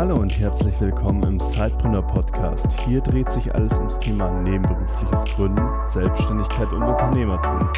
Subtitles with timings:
[0.00, 2.72] Hallo und herzlich willkommen im Sidepreneur Podcast.
[2.86, 7.70] Hier dreht sich alles ums Thema nebenberufliches Gründen, Selbstständigkeit und Unternehmertum.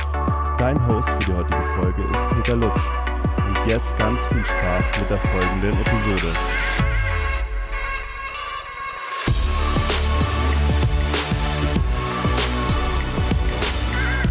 [0.57, 2.81] Dein Host für die heutige Folge ist Peter Lutsch.
[3.45, 6.33] Und jetzt ganz viel Spaß mit der folgenden Episode.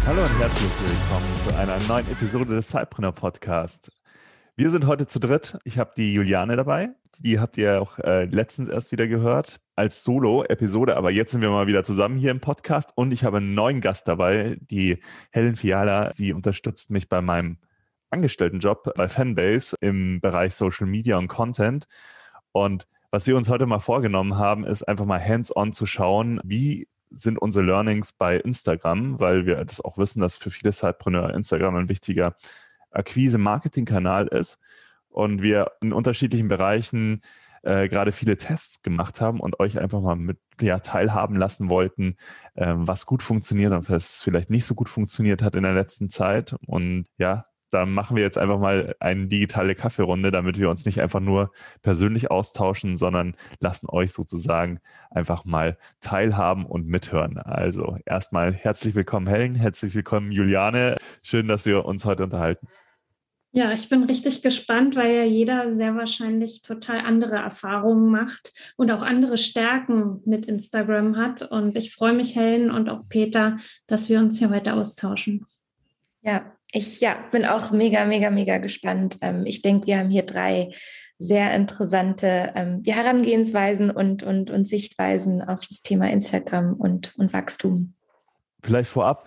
[0.06, 3.92] Hallo und herzlich willkommen zu einer neuen Episode des Sidepreneur Podcast.
[4.56, 5.58] Wir sind heute zu dritt.
[5.64, 6.94] Ich habe die Juliane dabei.
[7.18, 10.96] Die habt ihr auch äh, letztens erst wieder gehört als Solo-Episode.
[10.96, 13.80] Aber jetzt sind wir mal wieder zusammen hier im Podcast und ich habe einen neuen
[13.80, 14.98] Gast dabei, die
[15.30, 16.12] Helen Fiala.
[16.12, 17.58] Sie unterstützt mich bei meinem
[18.10, 21.86] Angestelltenjob bei Fanbase im Bereich Social Media und Content.
[22.52, 26.88] Und was wir uns heute mal vorgenommen haben, ist einfach mal hands-on zu schauen, wie
[27.10, 31.76] sind unsere Learnings bei Instagram, weil wir das auch wissen, dass für viele Sidepreneur Instagram
[31.76, 32.36] ein wichtiger
[32.90, 34.58] Akquise-Marketing-Kanal ist
[35.12, 37.20] und wir in unterschiedlichen Bereichen
[37.62, 42.16] äh, gerade viele Tests gemacht haben und euch einfach mal mit ja, teilhaben lassen wollten,
[42.54, 46.10] äh, was gut funktioniert und was vielleicht nicht so gut funktioniert hat in der letzten
[46.10, 46.56] Zeit.
[46.66, 51.00] Und ja, da machen wir jetzt einfach mal eine digitale Kaffeerunde, damit wir uns nicht
[51.00, 57.38] einfach nur persönlich austauschen, sondern lassen euch sozusagen einfach mal teilhaben und mithören.
[57.38, 60.96] Also erstmal herzlich willkommen Helen, herzlich willkommen Juliane.
[61.22, 62.68] Schön, dass wir uns heute unterhalten.
[63.54, 68.90] Ja, ich bin richtig gespannt, weil ja jeder sehr wahrscheinlich total andere Erfahrungen macht und
[68.90, 71.42] auch andere Stärken mit Instagram hat.
[71.42, 75.44] Und ich freue mich, Helen und auch Peter, dass wir uns hier weiter austauschen.
[76.22, 79.18] Ja, ich ja, bin auch mega, mega, mega gespannt.
[79.20, 80.70] Ähm, ich denke, wir haben hier drei
[81.18, 87.94] sehr interessante ähm, Herangehensweisen und, und, und Sichtweisen auf das Thema Instagram und, und Wachstum.
[88.62, 89.26] Vielleicht vorab,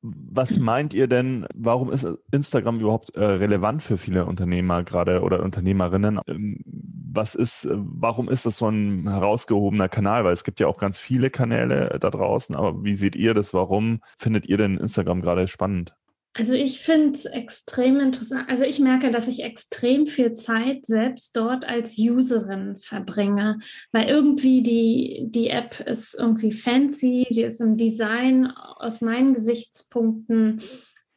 [0.00, 5.42] was meint ihr denn, warum ist Instagram überhaupt äh, relevant für viele Unternehmer gerade oder
[5.42, 6.20] Unternehmerinnen?
[6.28, 10.24] Ähm, was ist, warum ist das so ein herausgehobener Kanal?
[10.24, 13.52] Weil es gibt ja auch ganz viele Kanäle da draußen, aber wie seht ihr das?
[13.54, 15.94] Warum findet ihr denn Instagram gerade spannend?
[16.38, 18.50] Also ich finde es extrem interessant.
[18.50, 23.58] Also ich merke, dass ich extrem viel Zeit selbst dort als Userin verbringe,
[23.90, 30.60] weil irgendwie die, die App ist irgendwie fancy, die ist im Design aus meinen Gesichtspunkten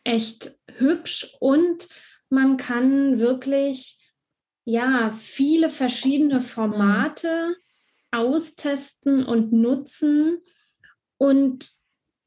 [0.06, 1.90] echt hübsch und
[2.30, 3.98] man kann wirklich
[4.64, 7.58] ja viele verschiedene Formate
[8.12, 10.38] austesten und nutzen
[11.18, 11.79] und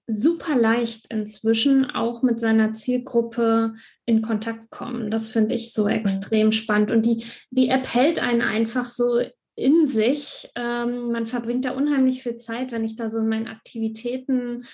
[0.07, 3.75] super leicht inzwischen auch mit seiner Zielgruppe
[4.05, 5.11] in Kontakt kommen.
[5.11, 6.91] Das finde ich so extrem spannend.
[6.91, 9.21] Und die, die App hält einen einfach so
[9.55, 10.51] in sich.
[10.57, 14.65] Ähm, man verbringt da unheimlich viel Zeit, wenn ich da so in meinen Aktivitäten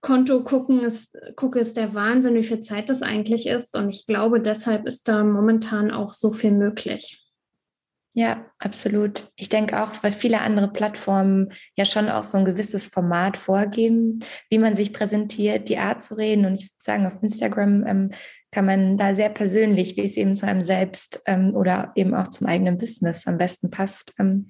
[0.00, 3.74] Konto gucken, ist, gucke, ist der Wahnsinn, wie viel Zeit das eigentlich ist.
[3.74, 7.23] Und ich glaube, deshalb ist da momentan auch so viel möglich.
[8.16, 9.24] Ja, absolut.
[9.34, 14.20] Ich denke auch, weil viele andere Plattformen ja schon auch so ein gewisses Format vorgeben,
[14.48, 16.46] wie man sich präsentiert, die Art zu reden.
[16.46, 18.10] Und ich würde sagen, auf Instagram ähm,
[18.52, 22.28] kann man da sehr persönlich, wie es eben zu einem selbst ähm, oder eben auch
[22.28, 24.46] zum eigenen Business am besten passt, ähm,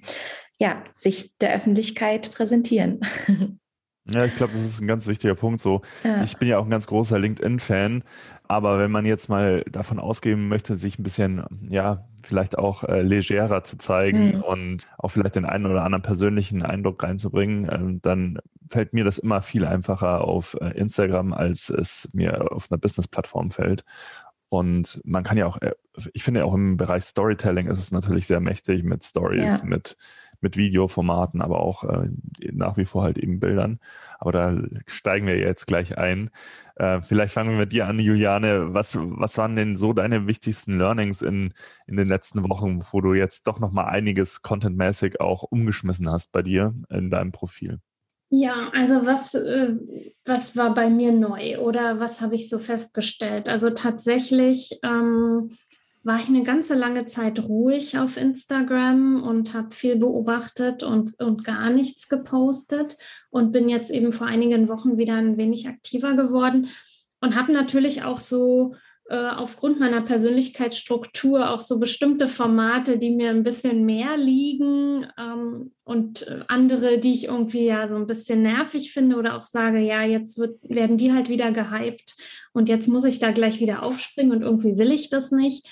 [0.58, 3.00] ja, sich der Öffentlichkeit präsentieren.
[4.06, 5.60] Ja, ich glaube, das ist ein ganz wichtiger Punkt.
[5.60, 6.22] So, ja.
[6.22, 8.04] ich bin ja auch ein ganz großer LinkedIn-Fan,
[8.46, 13.00] aber wenn man jetzt mal davon ausgehen möchte, sich ein bisschen, ja, vielleicht auch äh,
[13.00, 14.42] legerer zu zeigen mhm.
[14.42, 18.38] und auch vielleicht den einen oder anderen persönlichen Eindruck reinzubringen, äh, dann
[18.70, 23.50] fällt mir das immer viel einfacher auf äh, Instagram, als es mir auf einer Business-Plattform
[23.50, 23.84] fällt.
[24.50, 25.72] Und man kann ja auch, äh,
[26.12, 29.66] ich finde ja auch im Bereich Storytelling ist es natürlich sehr mächtig mit Stories, ja.
[29.66, 29.96] mit
[30.44, 32.08] mit Videoformaten, aber auch äh,
[32.52, 33.80] nach wie vor halt eben Bildern.
[34.20, 34.56] Aber da
[34.86, 36.30] steigen wir jetzt gleich ein.
[36.76, 38.72] Äh, vielleicht fangen wir mit dir an, Juliane.
[38.72, 41.52] Was, was waren denn so deine wichtigsten Learnings in,
[41.86, 46.42] in den letzten Wochen, wo du jetzt doch nochmal einiges contentmäßig auch umgeschmissen hast bei
[46.42, 47.80] dir in deinem Profil?
[48.30, 49.74] Ja, also was, äh,
[50.24, 53.48] was war bei mir neu oder was habe ich so festgestellt?
[53.48, 55.50] Also tatsächlich ähm,
[56.04, 61.44] war ich eine ganze lange Zeit ruhig auf Instagram und habe viel beobachtet und, und
[61.44, 62.98] gar nichts gepostet
[63.30, 66.68] und bin jetzt eben vor einigen Wochen wieder ein wenig aktiver geworden
[67.20, 68.74] und habe natürlich auch so
[69.08, 75.72] äh, aufgrund meiner Persönlichkeitsstruktur auch so bestimmte Formate, die mir ein bisschen mehr liegen ähm,
[75.84, 80.04] und andere, die ich irgendwie ja so ein bisschen nervig finde oder auch sage, ja,
[80.04, 82.14] jetzt wird, werden die halt wieder gehypt
[82.52, 85.66] und jetzt muss ich da gleich wieder aufspringen und irgendwie will ich das nicht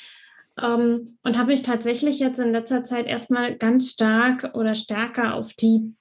[0.60, 5.52] ähm, und habe mich tatsächlich jetzt in letzter Zeit erstmal ganz stark oder stärker auf
[5.54, 5.94] die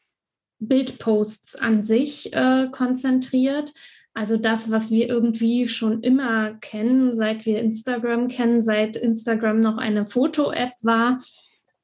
[0.59, 3.73] Bildposts an sich äh, konzentriert.
[4.13, 9.77] Also das, was wir irgendwie schon immer kennen, seit wir Instagram kennen, seit Instagram noch
[9.77, 11.21] eine Foto-App war.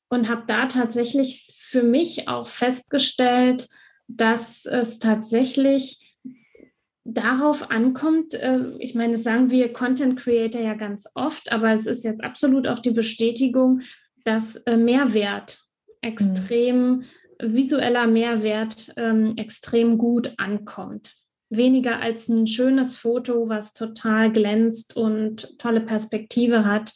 [0.10, 3.68] und habe da tatsächlich für mich auch festgestellt,
[4.08, 6.17] dass es tatsächlich
[7.07, 11.88] darauf ankommt, äh, ich meine, das sagen wir Content Creator ja ganz oft, aber es
[11.88, 13.81] ist jetzt absolut auch die Bestätigung,
[14.25, 15.62] dass äh, Mehrwert
[16.01, 17.04] extrem, mhm.
[17.42, 21.15] visueller Mehrwert ähm, extrem gut ankommt.
[21.50, 26.94] Weniger als ein schönes Foto, was total glänzt und tolle Perspektive hat.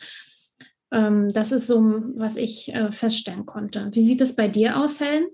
[0.91, 1.81] Ähm, das ist so,
[2.15, 3.89] was ich äh, feststellen konnte.
[3.93, 5.27] Wie sieht es bei dir aus, Helen?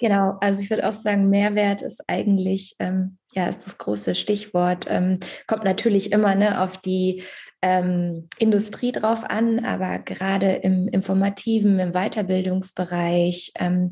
[0.00, 4.86] Genau, also ich würde auch sagen, Mehrwert ist eigentlich, ähm, ja, ist das große Stichwort.
[4.88, 5.18] Ähm,
[5.48, 7.24] kommt natürlich immer ne, auf die
[7.62, 13.90] ähm, Industrie drauf an, aber gerade im informativen, im Weiterbildungsbereich, ähm,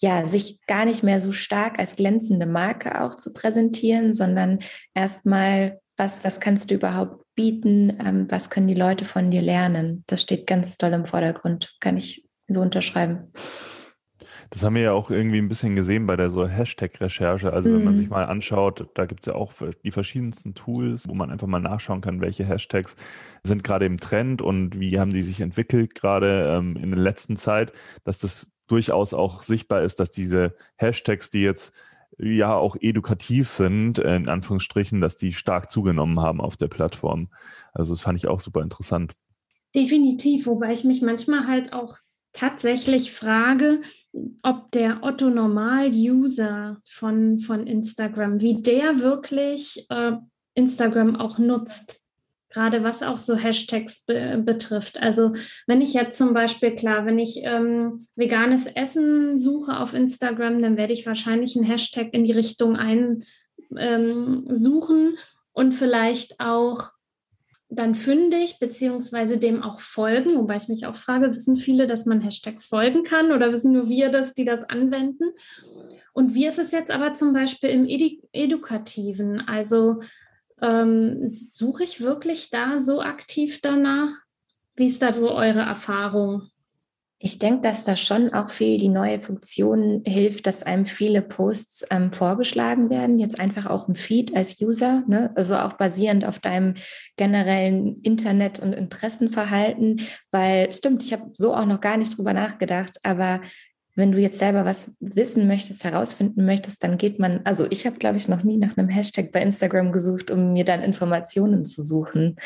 [0.00, 4.60] ja, sich gar nicht mehr so stark als glänzende Marke auch zu präsentieren, sondern
[4.94, 10.04] erstmal, was, was kannst du überhaupt bieten, ähm, was können die Leute von dir lernen?
[10.06, 13.32] Das steht ganz toll im Vordergrund, kann ich so unterschreiben.
[14.50, 17.52] Das haben wir ja auch irgendwie ein bisschen gesehen bei der so Hashtag-Recherche.
[17.52, 18.12] Also wenn man sich mhm.
[18.12, 19.52] mal anschaut, da gibt es ja auch
[19.84, 22.96] die verschiedensten Tools, wo man einfach mal nachschauen kann, welche Hashtags
[23.42, 27.36] sind gerade im Trend und wie haben die sich entwickelt gerade ähm, in der letzten
[27.36, 27.72] Zeit,
[28.04, 31.74] dass das durchaus auch sichtbar ist, dass diese Hashtags, die jetzt
[32.18, 37.28] ja auch edukativ sind, in Anführungsstrichen, dass die stark zugenommen haben auf der Plattform.
[37.72, 39.12] Also das fand ich auch super interessant.
[39.74, 41.96] Definitiv, wobei ich mich manchmal halt auch
[42.32, 43.80] tatsächlich frage,
[44.42, 50.12] ob der Otto Normal-User von, von Instagram, wie der wirklich äh,
[50.54, 52.02] Instagram auch nutzt.
[52.50, 55.00] Gerade was auch so Hashtags be betrifft.
[55.00, 55.34] Also
[55.66, 60.76] wenn ich jetzt zum Beispiel, klar, wenn ich ähm, veganes Essen suche auf Instagram, dann
[60.78, 63.26] werde ich wahrscheinlich einen Hashtag in die Richtung einsuchen
[63.76, 65.18] ähm,
[65.52, 66.90] und vielleicht auch
[67.70, 72.20] dann fündig, beziehungsweise dem auch folgen, wobei ich mich auch frage, wissen viele, dass man
[72.20, 75.24] Hashtags folgen kann oder wissen nur wir das, die das anwenden?
[76.14, 79.40] Und wie ist es jetzt aber zum Beispiel im Edu Edukativen?
[79.40, 80.00] Also
[80.62, 84.12] ähm, suche ich wirklich da so aktiv danach?
[84.74, 86.48] Wie ist da so eure Erfahrung?
[87.20, 91.86] Ich denke, dass da schon auch viel die neue Funktion hilft, dass einem viele Posts
[91.90, 95.32] ähm, vorgeschlagen werden, jetzt einfach auch im Feed als User, ne?
[95.34, 96.74] also auch basierend auf deinem
[97.16, 100.00] generellen Internet- und Interessenverhalten,
[100.30, 103.40] weil stimmt, ich habe so auch noch gar nicht drüber nachgedacht, aber
[103.96, 107.98] wenn du jetzt selber was wissen möchtest, herausfinden möchtest, dann geht man, also ich habe,
[107.98, 111.82] glaube ich, noch nie nach einem Hashtag bei Instagram gesucht, um mir dann Informationen zu
[111.82, 112.36] suchen.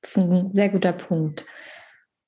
[0.00, 1.44] Das ist ein sehr guter Punkt.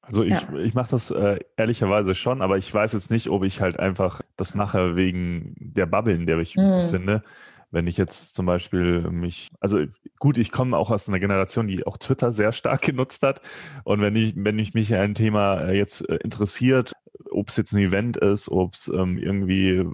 [0.07, 0.55] Also ich, ja.
[0.59, 4.21] ich mache das äh, ehrlicherweise schon, aber ich weiß jetzt nicht, ob ich halt einfach
[4.37, 6.83] das mache wegen der Bubble, in der ich mich mhm.
[6.83, 7.23] befinde.
[7.71, 9.79] Wenn ich jetzt zum Beispiel mich, also
[10.19, 13.41] gut, ich komme auch aus einer Generation, die auch Twitter sehr stark genutzt hat.
[13.85, 16.93] Und wenn ich, wenn ich mich ein Thema äh, jetzt äh, interessiert,
[17.31, 19.85] ob es jetzt ein Event ist, ob es ähm, irgendwie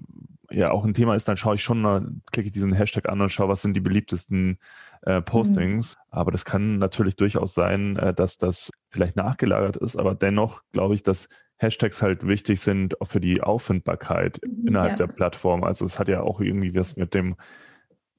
[0.50, 3.30] ja auch ein Thema ist, dann schaue ich schon, klicke ich diesen Hashtag an und
[3.30, 4.58] schaue, was sind die beliebtesten
[5.02, 5.96] äh, Postings.
[5.96, 6.02] Mhm.
[6.10, 9.96] Aber das kann natürlich durchaus sein, äh, dass das vielleicht nachgelagert ist.
[9.96, 14.92] Aber dennoch glaube ich, dass Hashtags halt wichtig sind auch für die Auffindbarkeit mhm, innerhalb
[14.92, 15.06] ja.
[15.06, 15.62] der Plattform.
[15.64, 17.36] Also es hat ja auch irgendwie was mit dem,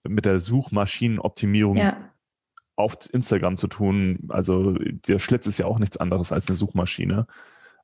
[0.03, 1.97] mit der Suchmaschinenoptimierung ja.
[2.75, 4.27] auf Instagram zu tun.
[4.29, 7.25] Also der Schlitz ist ja auch nichts anderes als eine Suchmaschine.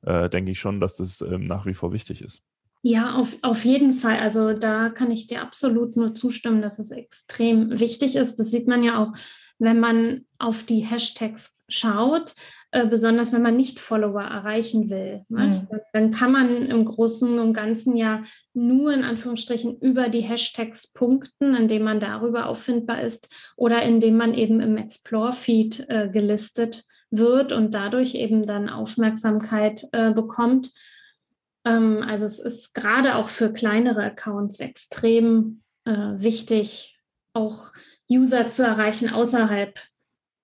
[0.02, 2.42] Äh, denke ich schon, dass das ähm, nach wie vor wichtig ist.
[2.82, 4.18] Ja, auf, auf jeden Fall.
[4.18, 8.36] Also da kann ich dir absolut nur zustimmen, dass es extrem wichtig ist.
[8.36, 9.12] Das sieht man ja auch,
[9.58, 12.34] wenn man auf die Hashtags schaut,
[12.70, 15.22] äh, besonders wenn man nicht Follower erreichen will.
[15.28, 15.68] Mhm.
[15.92, 18.22] Dann kann man im Großen und Ganzen ja
[18.54, 24.34] nur in Anführungsstrichen über die Hashtags punkten, indem man darüber auffindbar ist oder indem man
[24.34, 30.70] eben im Explore-Feed äh, gelistet wird und dadurch eben dann Aufmerksamkeit äh, bekommt.
[31.68, 36.98] Ähm, also es ist gerade auch für kleinere Accounts extrem äh, wichtig,
[37.32, 37.72] auch
[38.10, 39.78] User zu erreichen außerhalb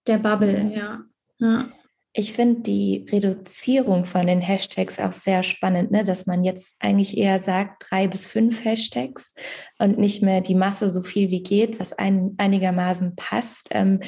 [0.06, 1.04] der Bubble, ja.
[1.38, 1.70] ja.
[2.16, 6.04] Ich finde die Reduzierung von den Hashtags auch sehr spannend, ne?
[6.04, 9.34] dass man jetzt eigentlich eher sagt, drei bis fünf Hashtags
[9.78, 13.68] und nicht mehr die Masse so viel wie geht, was ein, einigermaßen passt.
[13.72, 13.98] Ähm,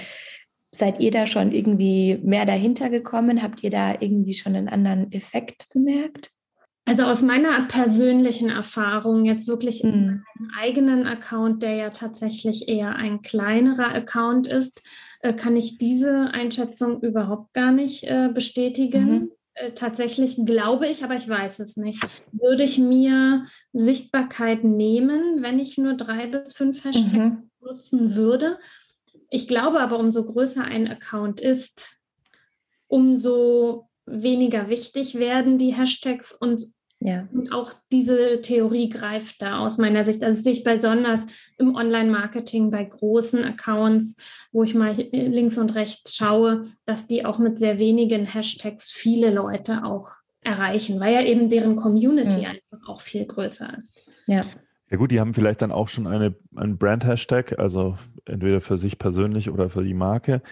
[0.70, 3.42] seid ihr da schon irgendwie mehr dahinter gekommen?
[3.42, 6.30] Habt ihr da irgendwie schon einen anderen Effekt bemerkt?
[6.88, 9.90] Also aus meiner persönlichen Erfahrung, jetzt wirklich mhm.
[9.90, 14.82] in meinem eigenen Account, der ja tatsächlich eher ein kleinerer Account ist,
[15.20, 19.10] äh, kann ich diese Einschätzung überhaupt gar nicht äh, bestätigen.
[19.10, 19.32] Mhm.
[19.54, 25.58] Äh, tatsächlich glaube ich, aber ich weiß es nicht, würde ich mir Sichtbarkeit nehmen, wenn
[25.58, 27.50] ich nur drei bis fünf Hashtags mhm.
[27.60, 28.60] nutzen würde.
[29.28, 31.98] Ich glaube aber, umso größer ein Account ist,
[32.86, 37.28] umso weniger wichtig werden die Hashtags und Ja.
[37.32, 40.22] Und auch diese Theorie greift da aus meiner Sicht.
[40.22, 41.26] Also sehe ich besonders
[41.58, 44.16] im Online-Marketing bei großen Accounts,
[44.50, 49.30] wo ich mal links und rechts schaue, dass die auch mit sehr wenigen Hashtags viele
[49.30, 52.46] Leute auch erreichen, weil ja eben deren Community mhm.
[52.46, 54.00] einfach auch viel größer ist.
[54.26, 54.42] Ja.
[54.88, 58.98] Ja gut, die haben vielleicht dann auch schon eine, einen Brand-Hashtag, also entweder für sich
[58.98, 60.42] persönlich oder für die Marke.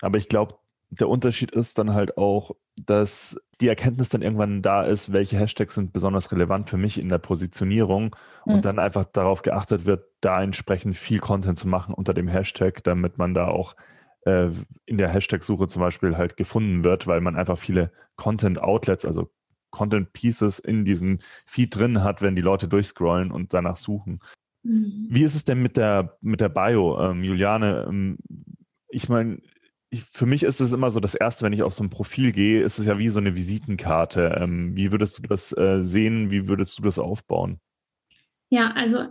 [0.00, 0.54] Aber ich glaube,
[1.00, 5.74] der Unterschied ist dann halt auch, dass die Erkenntnis dann irgendwann da ist, welche Hashtags
[5.74, 8.54] sind besonders relevant für mich in der Positionierung mhm.
[8.54, 12.82] und dann einfach darauf geachtet wird, da entsprechend viel Content zu machen unter dem Hashtag,
[12.84, 13.76] damit man da auch
[14.22, 14.48] äh,
[14.86, 19.30] in der Hashtag-Suche zum Beispiel halt gefunden wird, weil man einfach viele Content-Outlets, also
[19.70, 24.20] Content-Pieces in diesem Feed drin hat, wenn die Leute durchscrollen und danach suchen.
[24.62, 25.06] Mhm.
[25.10, 27.86] Wie ist es denn mit der, mit der Bio, ähm, Juliane?
[27.88, 28.18] Ähm,
[28.88, 29.38] ich meine,
[29.96, 32.62] für mich ist es immer so, das erste, wenn ich auf so ein Profil gehe,
[32.62, 34.36] ist es ja wie so eine Visitenkarte.
[34.40, 36.30] Ähm, wie würdest du das äh, sehen?
[36.30, 37.60] Wie würdest du das aufbauen?
[38.50, 39.06] Ja, also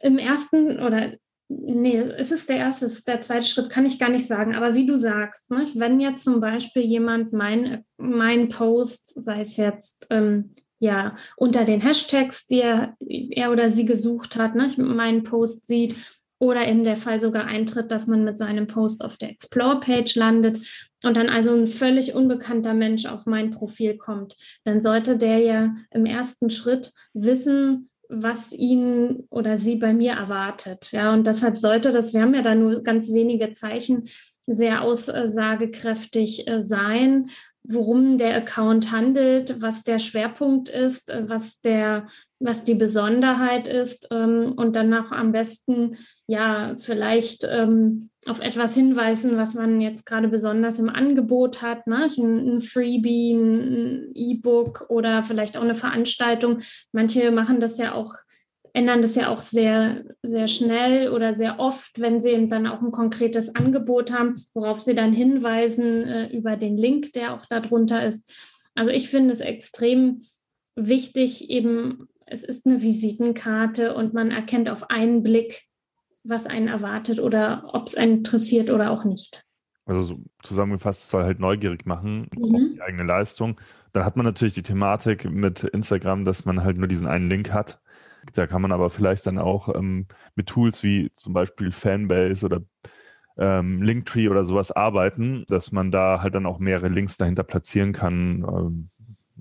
[0.00, 1.16] im ersten oder
[1.48, 4.54] nee, es ist der erste, es ist der zweite Schritt, kann ich gar nicht sagen.
[4.54, 9.56] Aber wie du sagst, ne, wenn jetzt zum Beispiel jemand mein, mein Post, sei es
[9.56, 15.22] jetzt ähm, ja unter den Hashtags, die er, er oder sie gesucht hat, ne, meinen
[15.22, 15.96] Post sieht
[16.38, 20.60] oder in der Fall sogar eintritt, dass man mit seinem Post auf der Explore-Page landet
[21.02, 25.74] und dann also ein völlig unbekannter Mensch auf mein Profil kommt, dann sollte der ja
[25.90, 30.92] im ersten Schritt wissen, was ihn oder sie bei mir erwartet.
[30.92, 34.08] Ja, und deshalb sollte das, wir haben ja da nur ganz wenige Zeichen,
[34.54, 37.28] sehr aussagekräftig äh, sein,
[37.68, 42.08] worum der Account handelt, was der Schwerpunkt ist, äh, was der,
[42.40, 45.96] was die Besonderheit ist ähm, und dann auch am besten
[46.26, 52.06] ja vielleicht ähm, auf etwas hinweisen, was man jetzt gerade besonders im Angebot hat, ne?
[52.18, 56.60] ein, ein Freebie, ein E-Book oder vielleicht auch eine Veranstaltung.
[56.92, 58.14] Manche machen das ja auch,
[58.78, 62.80] ändern das ja auch sehr, sehr schnell oder sehr oft, wenn sie eben dann auch
[62.80, 68.06] ein konkretes Angebot haben, worauf sie dann hinweisen äh, über den Link, der auch darunter
[68.06, 68.32] ist.
[68.76, 70.22] Also ich finde es extrem
[70.76, 75.64] wichtig, eben, es ist eine Visitenkarte und man erkennt auf einen Blick,
[76.22, 79.44] was einen erwartet oder ob es einen interessiert oder auch nicht.
[79.86, 82.54] Also so zusammengefasst, es soll halt neugierig machen mhm.
[82.54, 83.60] auf die eigene Leistung.
[83.92, 87.52] Dann hat man natürlich die Thematik mit Instagram, dass man halt nur diesen einen Link
[87.52, 87.80] hat.
[88.34, 92.62] Da kann man aber vielleicht dann auch ähm, mit Tools wie zum Beispiel Fanbase oder
[93.36, 97.92] ähm, Linktree oder sowas arbeiten, dass man da halt dann auch mehrere Links dahinter platzieren
[97.92, 98.44] kann.
[98.44, 98.90] Ähm,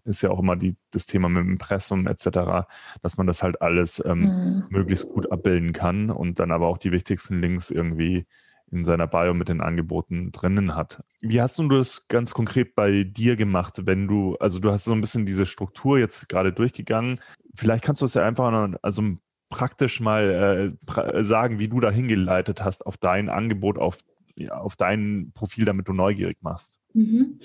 [0.06, 2.68] ist ja auch immer die, das Thema mit dem Impressum etc.,
[3.02, 4.64] dass man das halt alles ähm, mhm.
[4.70, 8.26] möglichst gut abbilden kann und dann aber auch die wichtigsten Links irgendwie
[8.72, 11.04] in seiner Bio mit den Angeboten drinnen hat.
[11.22, 14.94] Wie hast du das ganz konkret bei dir gemacht, wenn du, also du hast so
[14.94, 17.20] ein bisschen diese Struktur jetzt gerade durchgegangen.
[17.56, 19.04] Vielleicht kannst du es ja einfach noch, also
[19.50, 24.00] praktisch mal äh, pra sagen, wie du da hingeleitet hast auf dein Angebot, auf,
[24.36, 26.80] ja, auf dein Profil, damit du neugierig machst.
[26.94, 27.40] Mhm.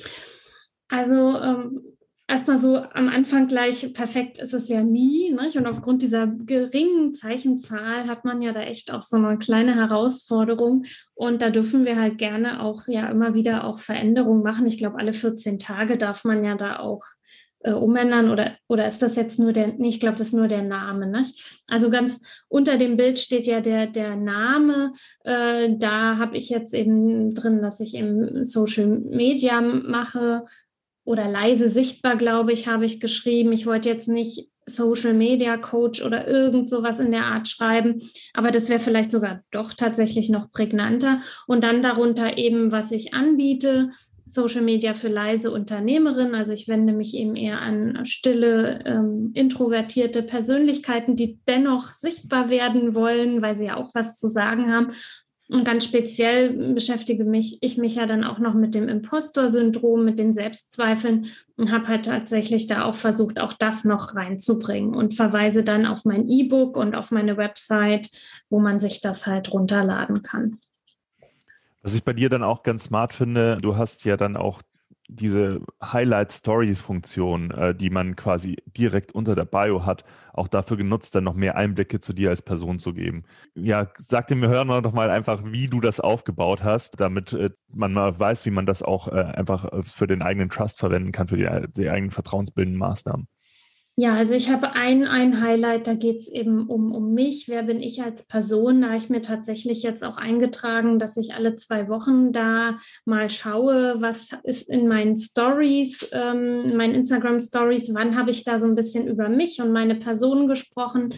[0.88, 1.80] Also ähm,
[2.32, 5.32] erstmal so am Anfang gleich perfekt ist es ja nie.
[5.32, 5.56] Nicht?
[5.56, 10.84] Und aufgrund dieser geringen Zeichenzahl hat man ja da echt auch so eine kleine Herausforderung.
[11.14, 14.66] Und da dürfen wir halt gerne auch ja immer wieder auch Veränderungen machen.
[14.66, 17.02] Ich glaube, alle 14 Tage darf man ja da auch
[17.60, 20.48] äh, umändern oder, oder ist das jetzt nur der, nee, ich glaube, das ist nur
[20.48, 21.06] der Name.
[21.06, 21.62] Nicht?
[21.66, 24.92] Also ganz unter dem Bild steht ja der, der Name.
[25.24, 30.46] Äh, da habe ich jetzt eben drin, dass ich eben Social Media mache,
[31.04, 33.52] oder leise sichtbar, glaube ich, habe ich geschrieben.
[33.52, 38.52] Ich wollte jetzt nicht Social Media Coach oder irgend sowas in der Art schreiben, aber
[38.52, 41.20] das wäre vielleicht sogar doch tatsächlich noch prägnanter.
[41.46, 43.90] Und dann darunter eben, was ich anbiete.
[44.24, 46.34] Social Media für leise Unternehmerinnen.
[46.34, 52.94] Also ich wende mich eben eher an stille, ähm, introvertierte Persönlichkeiten, die dennoch sichtbar werden
[52.94, 54.92] wollen, weil sie ja auch was zu sagen haben
[55.52, 60.18] und ganz speziell beschäftige mich ich mich ja dann auch noch mit dem Impostor-Syndrom, mit
[60.18, 65.62] den Selbstzweifeln und habe halt tatsächlich da auch versucht, auch das noch reinzubringen und verweise
[65.62, 68.08] dann auf mein E-Book und auf meine Website,
[68.48, 70.58] wo man sich das halt runterladen kann.
[71.82, 74.62] Was ich bei dir dann auch ganz smart finde, du hast ja dann auch
[75.14, 81.24] diese Highlight-Story-Funktion, äh, die man quasi direkt unter der Bio hat, auch dafür genutzt, dann
[81.24, 83.24] noch mehr Einblicke zu dir als Person zu geben.
[83.54, 87.92] Ja, sag dem Hörer doch mal einfach, wie du das aufgebaut hast, damit äh, man
[87.92, 91.28] mal weiß, wie man das auch äh, einfach äh, für den eigenen Trust verwenden kann,
[91.28, 93.28] für die, die eigenen vertrauensbildenden Maßnahmen.
[93.94, 97.48] Ja, also ich habe ein, ein Highlight, da geht es eben um, um mich.
[97.48, 98.80] Wer bin ich als Person?
[98.80, 103.28] Da habe ich mir tatsächlich jetzt auch eingetragen, dass ich alle zwei Wochen da mal
[103.28, 108.58] schaue, was ist in meinen Stories, ähm, in meinen Instagram Stories, wann habe ich da
[108.58, 111.12] so ein bisschen über mich und meine Person gesprochen.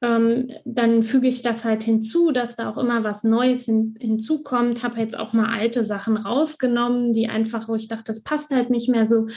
[0.00, 4.82] Ähm, dann füge ich das halt hinzu, dass da auch immer was Neues hin, hinzukommt.
[4.82, 8.70] Habe jetzt auch mal alte Sachen rausgenommen, die einfach, wo ich dachte, das passt halt
[8.70, 9.28] nicht mehr so.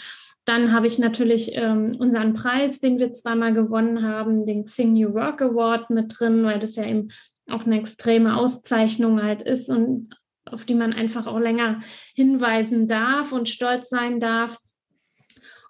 [0.45, 5.13] Dann habe ich natürlich ähm, unseren Preis, den wir zweimal gewonnen haben, den Xing New
[5.13, 7.09] Work Award mit drin, weil das ja eben
[7.49, 11.79] auch eine extreme Auszeichnung halt ist und auf die man einfach auch länger
[12.15, 14.57] hinweisen darf und stolz sein darf.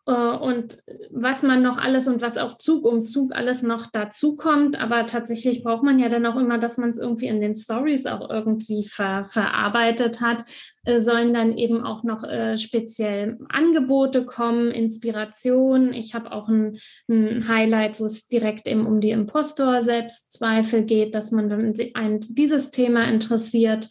[0.08, 0.82] Äh, und
[1.12, 4.82] was man noch alles und was auch Zug um Zug alles noch dazu kommt.
[4.82, 8.06] Aber tatsächlich braucht man ja dann auch immer, dass man es irgendwie in den Stories
[8.06, 10.44] auch irgendwie ver verarbeitet hat,
[10.86, 15.94] äh, sollen dann eben auch noch äh, speziell Angebote kommen, Inspiration.
[15.94, 21.32] Ich habe auch ein, ein Highlight, wo es direkt eben um die Impostor-Selbstzweifel geht, dass
[21.32, 23.90] man, wenn ein dieses Thema interessiert,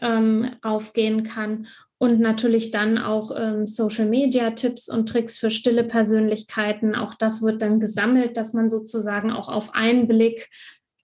[0.00, 1.66] ähm, raufgehen kann
[1.98, 6.94] und natürlich dann auch ähm, Social-Media-Tipps und Tricks für stille Persönlichkeiten.
[6.94, 10.48] Auch das wird dann gesammelt, dass man sozusagen auch auf einen Blick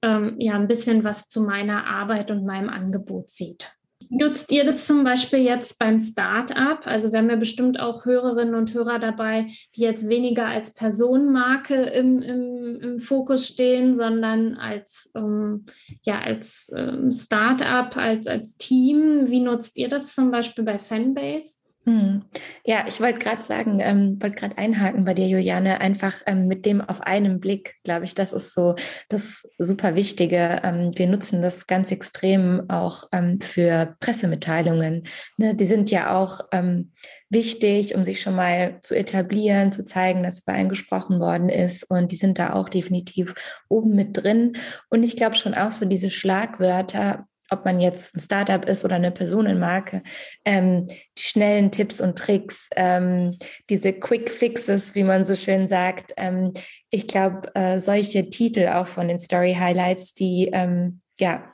[0.03, 3.73] ähm, ja ein bisschen was zu meiner Arbeit und meinem Angebot sieht.
[4.11, 6.87] Nutzt ihr das zum Beispiel jetzt beim Start-up?
[6.87, 11.75] Also wir haben ja bestimmt auch Hörerinnen und Hörer dabei, die jetzt weniger als Personenmarke
[11.75, 15.67] im, im, im Fokus stehen, sondern als, ähm,
[16.03, 19.29] ja, als ähm, Start-up, als, als Team.
[19.29, 21.64] Wie nutzt ihr das zum Beispiel bei Fanbase?
[21.87, 22.23] Hm.
[22.65, 26.65] Ja, ich wollte gerade sagen, ähm, wollte gerade einhaken bei dir, Juliane, einfach ähm, mit
[26.65, 28.75] dem auf einen Blick, glaube ich, das ist so
[29.11, 30.63] das super Wichtige.
[30.65, 35.07] Ähm, wir nutzen das ganz extrem auch ähm, für Pressemitteilungen.
[35.37, 35.55] Ne?
[35.55, 36.93] Die sind ja auch ähm,
[37.29, 41.85] wichtig, um sich schon mal zu etablieren, zu zeigen, dass über einen gesprochen worden ist.
[41.91, 43.35] Und die sind da auch definitiv
[43.69, 44.55] oben mit drin.
[44.89, 48.97] Und ich glaube schon auch so diese Schlagwörter, ob man jetzt ein Startup ist oder
[48.97, 50.03] eine Personenmarke,
[50.45, 53.37] ähm, die schnellen Tipps und Tricks, ähm,
[53.71, 56.13] diese Quick Fixes, wie man so schön sagt.
[56.17, 56.53] Ähm,
[56.91, 61.45] ich glaube, äh, solche Titel auch von den Story Highlights, die, ähm, ja,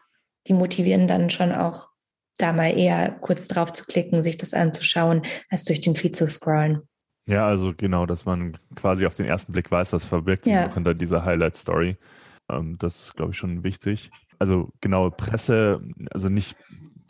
[0.48, 1.88] die motivieren dann schon auch,
[2.38, 5.20] da mal eher kurz drauf zu klicken, sich das anzuschauen,
[5.50, 6.80] als durch den Feed zu scrollen.
[7.28, 10.66] Ja, also genau, dass man quasi auf den ersten Blick weiß, was verbirgt sich ja.
[10.66, 11.98] noch hinter dieser Highlight-Story.
[12.50, 16.56] Ähm, das ist, glaube ich, schon wichtig also genau Presse, also nicht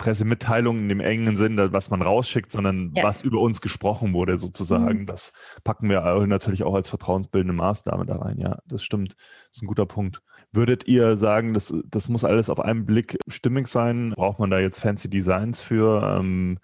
[0.00, 3.04] Pressemitteilungen in dem engen Sinn, was man rausschickt, sondern ja.
[3.04, 5.00] was über uns gesprochen wurde, sozusagen.
[5.00, 5.06] Mhm.
[5.06, 8.38] Das packen wir natürlich auch als vertrauensbildende Maßnahme da rein.
[8.38, 9.14] Ja, das stimmt.
[9.14, 10.22] Das ist ein guter Punkt.
[10.52, 14.14] Würdet ihr sagen, das, das muss alles auf einen Blick stimmig sein?
[14.16, 16.18] Braucht man da jetzt fancy Designs für?
[16.18, 16.58] Ähm,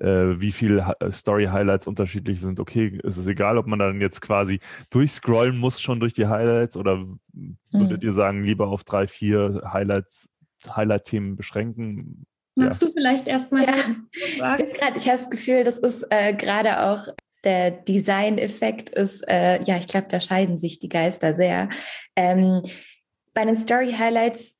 [0.00, 2.60] äh, wie viele Story-Highlights unterschiedlich sind.
[2.60, 6.76] Okay, ist es egal, ob man dann jetzt quasi durchscrollen muss schon durch die Highlights
[6.76, 7.04] oder
[7.72, 8.06] würdet mhm.
[8.06, 10.28] ihr sagen, lieber auf drei, vier Highlights,
[10.68, 12.26] Highlight-Themen beschränken?
[12.54, 12.88] Magst ja.
[12.88, 13.76] du vielleicht erstmal ja.
[14.38, 14.66] sagen?
[14.66, 17.08] Ich, grad, ich habe das Gefühl, das ist äh, gerade auch
[17.44, 21.68] der Design-Effekt ist, äh, ja, ich glaube, da scheiden sich die Geister sehr.
[22.16, 22.62] Ähm,
[23.32, 24.57] bei den Story-Highlights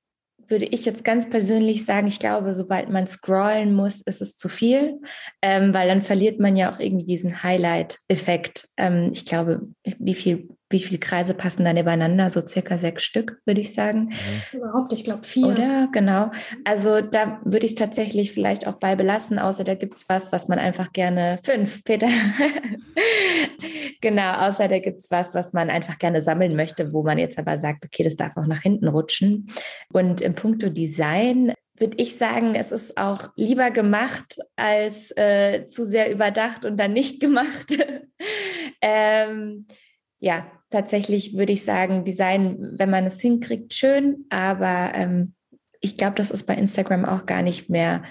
[0.50, 4.48] würde ich jetzt ganz persönlich sagen, ich glaube, sobald man scrollen muss, ist es zu
[4.48, 5.00] viel,
[5.42, 8.68] ähm, weil dann verliert man ja auch irgendwie diesen Highlight-Effekt.
[8.76, 9.62] Ähm, ich glaube,
[9.98, 12.30] wie viel wie viele Kreise passen da nebeneinander?
[12.30, 14.10] So circa sechs Stück, würde ich sagen.
[14.52, 14.58] Mhm.
[14.58, 15.46] Überhaupt, ich glaube vier.
[15.46, 15.88] Oder?
[15.92, 16.30] Genau.
[16.64, 20.30] Also da würde ich es tatsächlich vielleicht auch bei belassen, außer da gibt es was,
[20.30, 22.08] was man einfach gerne, fünf, Peter.
[24.02, 27.38] genau, außer da gibt es was, was man einfach gerne sammeln möchte, wo man jetzt
[27.38, 29.48] aber sagt, okay, das darf auch nach hinten rutschen.
[29.92, 35.86] Und im Punkto Design würde ich sagen, es ist auch lieber gemacht als äh, zu
[35.86, 37.72] sehr überdacht und dann nicht gemacht.
[38.82, 39.66] ähm,
[40.20, 45.34] ja, tatsächlich würde ich sagen, Design, wenn man es hinkriegt, schön, aber ähm,
[45.80, 48.02] ich glaube, das ist bei Instagram auch gar nicht mehr,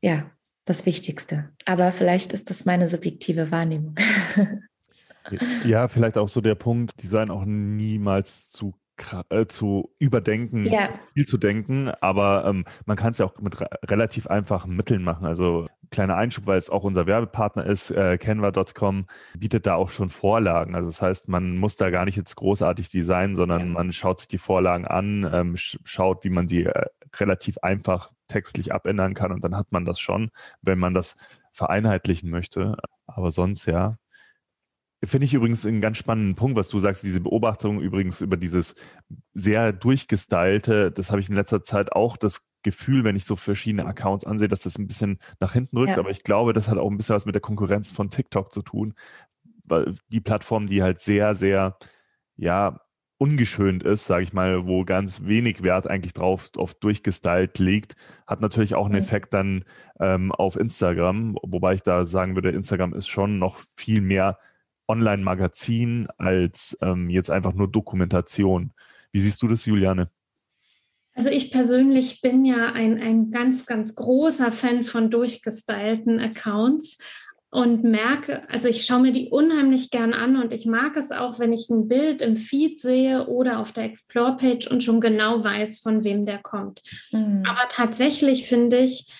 [0.00, 0.30] ja,
[0.64, 1.50] das Wichtigste.
[1.64, 3.96] Aber vielleicht ist das meine subjektive Wahrnehmung.
[5.64, 8.74] ja, vielleicht auch so der Punkt, Design auch niemals zu
[9.30, 10.80] äh, zu überdenken, ja.
[10.80, 13.56] zu viel zu denken, aber ähm, man kann es ja auch mit
[13.90, 15.26] relativ einfachen Mitteln machen.
[15.26, 20.10] Also kleiner Einschub, weil es auch unser Werbepartner ist, äh, Canva.com bietet da auch schon
[20.10, 20.74] Vorlagen.
[20.74, 23.66] Also das heißt, man muss da gar nicht jetzt großartig designen, sondern ja.
[23.66, 28.72] man schaut sich die Vorlagen an, ähm, schaut, wie man sie äh, relativ einfach textlich
[28.72, 30.30] abändern kann und dann hat man das schon,
[30.62, 31.16] wenn man das
[31.52, 32.76] vereinheitlichen möchte.
[33.06, 33.96] Aber sonst ja,
[35.02, 38.74] Finde ich übrigens einen ganz spannenden Punkt, was du sagst, diese Beobachtung übrigens über dieses
[39.32, 43.86] sehr durchgestylte, das habe ich in letzter Zeit auch das Gefühl, wenn ich so verschiedene
[43.86, 45.90] Accounts ansehe, dass das ein bisschen nach hinten rückt.
[45.90, 45.98] Ja.
[45.98, 48.62] Aber ich glaube, das hat auch ein bisschen was mit der Konkurrenz von TikTok zu
[48.62, 48.94] tun,
[50.08, 51.76] die Plattform, die halt sehr, sehr,
[52.36, 52.80] ja,
[53.20, 57.94] ungeschönt ist, sage ich mal, wo ganz wenig Wert eigentlich drauf auf durchgestylt liegt,
[58.26, 59.00] hat natürlich auch einen mhm.
[59.00, 59.64] Effekt dann
[60.00, 64.38] ähm, auf Instagram, wobei ich da sagen würde, Instagram ist schon noch viel mehr
[64.88, 68.72] Online-Magazin als ähm, jetzt einfach nur Dokumentation.
[69.12, 70.08] Wie siehst du das, Juliane?
[71.20, 76.96] Also ich persönlich bin ja ein, ein ganz, ganz großer Fan von durchgestylten Accounts
[77.50, 81.38] und merke, also ich schaue mir die unheimlich gern an und ich mag es auch,
[81.38, 85.80] wenn ich ein Bild im Feed sehe oder auf der Explore-Page und schon genau weiß,
[85.80, 86.80] von wem der kommt.
[87.12, 87.44] Mhm.
[87.46, 89.12] Aber tatsächlich finde ich,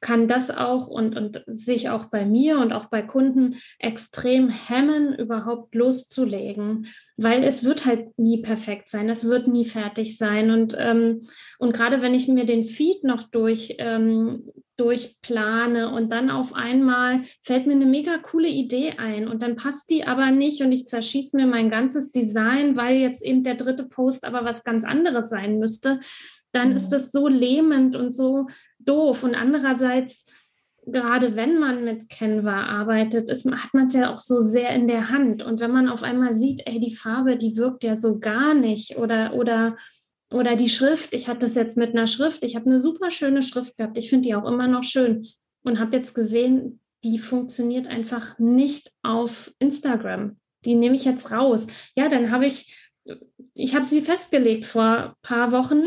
[0.00, 5.14] kann das auch und, und sich auch bei mir und auch bei Kunden extrem hemmen,
[5.14, 10.50] überhaupt loszulegen, weil es wird halt nie perfekt sein, es wird nie fertig sein.
[10.50, 11.26] Und, ähm,
[11.58, 17.22] und gerade wenn ich mir den Feed noch durch, ähm, durchplane und dann auf einmal
[17.42, 20.86] fällt mir eine mega coole Idee ein und dann passt die aber nicht und ich
[20.86, 25.30] zerschieße mir mein ganzes Design, weil jetzt eben der dritte Post aber was ganz anderes
[25.30, 25.98] sein müsste,
[26.52, 26.90] dann ist mhm.
[26.90, 28.46] das so lähmend und so
[28.88, 29.22] doof.
[29.22, 30.24] Und andererseits,
[30.86, 34.88] gerade wenn man mit Canva arbeitet, ist, hat man es ja auch so sehr in
[34.88, 35.42] der Hand.
[35.42, 38.96] Und wenn man auf einmal sieht, ey, die Farbe, die wirkt ja so gar nicht
[38.96, 39.76] oder, oder,
[40.32, 43.42] oder die Schrift, ich hatte das jetzt mit einer Schrift, ich habe eine super schöne
[43.42, 45.26] Schrift gehabt, ich finde die auch immer noch schön
[45.62, 50.36] und habe jetzt gesehen, die funktioniert einfach nicht auf Instagram.
[50.64, 51.68] Die nehme ich jetzt raus.
[51.94, 52.90] Ja, dann habe ich,
[53.54, 55.84] ich habe sie festgelegt vor ein paar Wochen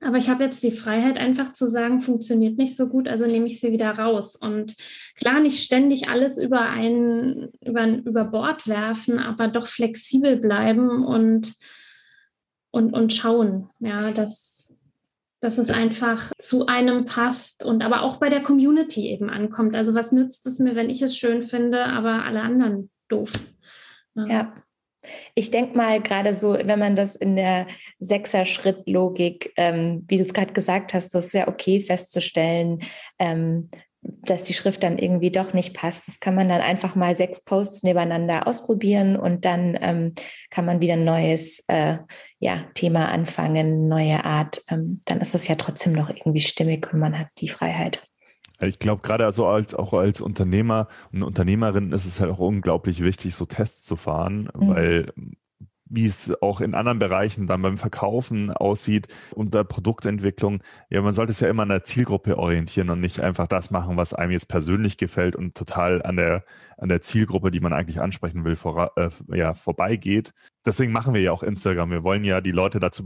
[0.00, 3.46] aber ich habe jetzt die Freiheit, einfach zu sagen, funktioniert nicht so gut, also nehme
[3.46, 4.36] ich sie wieder raus.
[4.36, 4.76] Und
[5.16, 11.54] klar, nicht ständig alles über, ein, über, über Bord werfen, aber doch flexibel bleiben und,
[12.70, 14.74] und, und schauen, ja, dass,
[15.40, 19.74] dass es einfach zu einem passt und aber auch bei der Community eben ankommt.
[19.74, 23.32] Also was nützt es mir, wenn ich es schön finde, aber alle anderen doof?
[24.14, 24.26] ja.
[24.26, 24.52] ja.
[25.34, 27.66] Ich denke mal, gerade so, wenn man das in der
[27.98, 32.80] Sechser-Schritt-Logik, ähm, wie du es gerade gesagt hast, das ist ja okay festzustellen,
[33.18, 33.68] ähm,
[34.02, 36.08] dass die Schrift dann irgendwie doch nicht passt.
[36.08, 40.14] Das kann man dann einfach mal sechs Posts nebeneinander ausprobieren und dann ähm,
[40.50, 41.98] kann man wieder ein neues äh,
[42.38, 44.62] ja, Thema anfangen, neue Art.
[44.70, 48.02] Ähm, dann ist das ja trotzdem noch irgendwie stimmig und man hat die Freiheit.
[48.60, 53.00] Ich glaube, gerade also als auch als Unternehmer und Unternehmerin ist es halt auch unglaublich
[53.02, 54.68] wichtig, so Tests zu fahren, mhm.
[54.68, 55.12] weil
[55.90, 61.12] wie es auch in anderen Bereichen dann beim Verkaufen aussieht und bei Produktentwicklung, ja, man
[61.12, 64.32] sollte es ja immer an der Zielgruppe orientieren und nicht einfach das machen, was einem
[64.32, 66.44] jetzt persönlich gefällt und total an der,
[66.76, 70.32] an der Zielgruppe, die man eigentlich ansprechen will, vor, äh, ja, vorbeigeht.
[70.66, 71.90] Deswegen machen wir ja auch Instagram.
[71.90, 73.04] Wir wollen ja die Leute dazu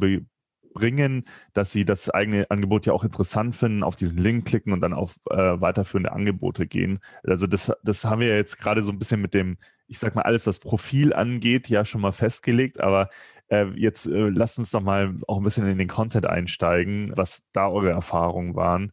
[0.72, 4.80] bringen, dass sie das eigene Angebot ja auch interessant finden, auf diesen Link klicken und
[4.80, 7.00] dann auf äh, weiterführende Angebote gehen.
[7.24, 10.14] Also das, das haben wir ja jetzt gerade so ein bisschen mit dem, ich sag
[10.14, 13.08] mal, alles, was Profil angeht, ja schon mal festgelegt, aber
[13.48, 17.44] äh, jetzt äh, lasst uns doch mal auch ein bisschen in den Content einsteigen, was
[17.52, 18.92] da eure Erfahrungen waren.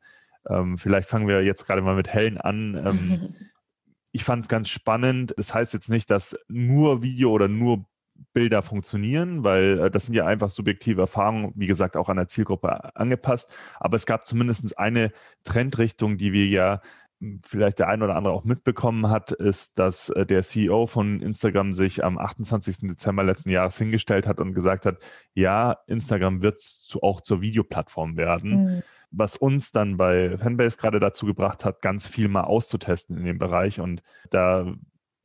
[0.49, 2.75] Ähm, vielleicht fangen wir jetzt gerade mal mit Helen an.
[2.85, 3.29] Ähm,
[4.11, 5.33] ich fand es ganz spannend.
[5.37, 7.85] Das heißt jetzt nicht, dass nur Video oder nur
[8.33, 12.27] Bilder funktionieren, weil äh, das sind ja einfach subjektive Erfahrungen, wie gesagt, auch an der
[12.27, 13.51] Zielgruppe angepasst.
[13.79, 15.11] Aber es gab zumindest eine
[15.43, 16.81] Trendrichtung, die wir ja
[17.19, 21.21] hm, vielleicht der ein oder andere auch mitbekommen hat, ist, dass äh, der CEO von
[21.21, 22.79] Instagram sich am 28.
[22.81, 24.97] Dezember letzten Jahres hingestellt hat und gesagt hat,
[25.33, 28.51] ja, Instagram wird zu, auch zur Videoplattform werden.
[28.51, 28.83] Mhm.
[29.11, 33.39] Was uns dann bei Fanbase gerade dazu gebracht hat, ganz viel mal auszutesten in dem
[33.39, 33.79] Bereich.
[33.79, 34.71] Und da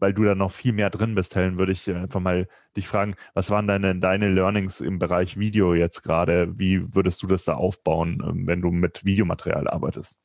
[0.04, 3.14] weil du da noch viel mehr drin bist, Helen, würde ich einfach mal dich fragen,
[3.32, 6.58] was waren deine, deine Learnings im Bereich Video jetzt gerade?
[6.58, 10.18] Wie würdest du das da aufbauen, ähm, wenn du mit Videomaterial arbeitest?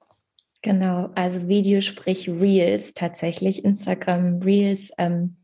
[0.63, 4.91] Genau, also Video, sprich Reels tatsächlich, Instagram Reels.
[4.97, 5.37] Ähm,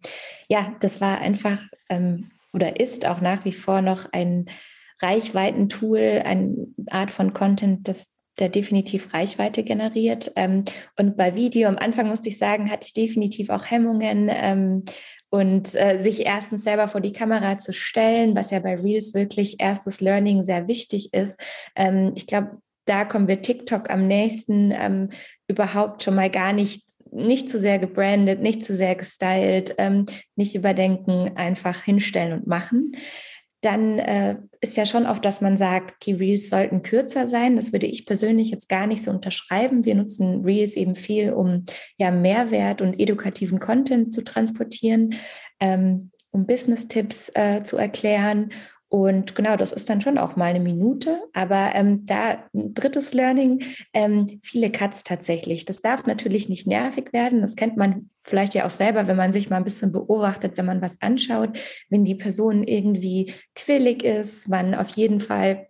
[0.50, 4.48] ja, das war einfach ähm, oder ist auch nach wie vor noch ein
[5.02, 10.32] Reichweiten-Tool, eine Art von Content, das der definitiv Reichweite generiert.
[10.36, 10.66] Ähm,
[10.98, 14.30] und bei Video am Anfang musste ich sagen, hatte ich definitiv auch Hemmungen.
[14.32, 14.84] Ähm,
[15.32, 19.58] und äh, sich erstens selber vor die Kamera zu stellen, was ja bei Reels wirklich
[19.60, 21.42] erstes Learning sehr wichtig ist.
[21.76, 25.10] Ähm, ich glaube, da kommen wir TikTok am nächsten
[25.48, 29.76] überhaupt schon mal gar nicht, nicht zu sehr gebrandet, nicht zu sehr gestylt,
[30.36, 32.92] nicht überdenken, einfach hinstellen und machen
[33.66, 37.56] dann äh, ist ja schon oft, dass man sagt, okay, Reels sollten kürzer sein.
[37.56, 39.86] Das würde ich persönlich jetzt gar nicht so unterschreiben.
[39.86, 41.66] Wir nutzen Reels eben viel, um
[41.98, 45.16] ja Mehrwert und edukativen Content zu transportieren,
[45.60, 48.50] ähm, um Business-Tipps äh, zu erklären
[48.88, 51.20] Und genau, das ist dann schon auch mal eine Minute.
[51.34, 55.66] Aber ähm, da drittes Learning, ähm, viele Cuts tatsächlich.
[55.66, 57.42] Das darf natürlich nicht nervig werden.
[57.42, 60.66] Das kennt man vielleicht ja auch selber, wenn man sich mal ein bisschen beobachtet, wenn
[60.66, 61.58] man was anschaut,
[61.90, 65.68] wenn die Person irgendwie quillig ist, man auf jeden Fall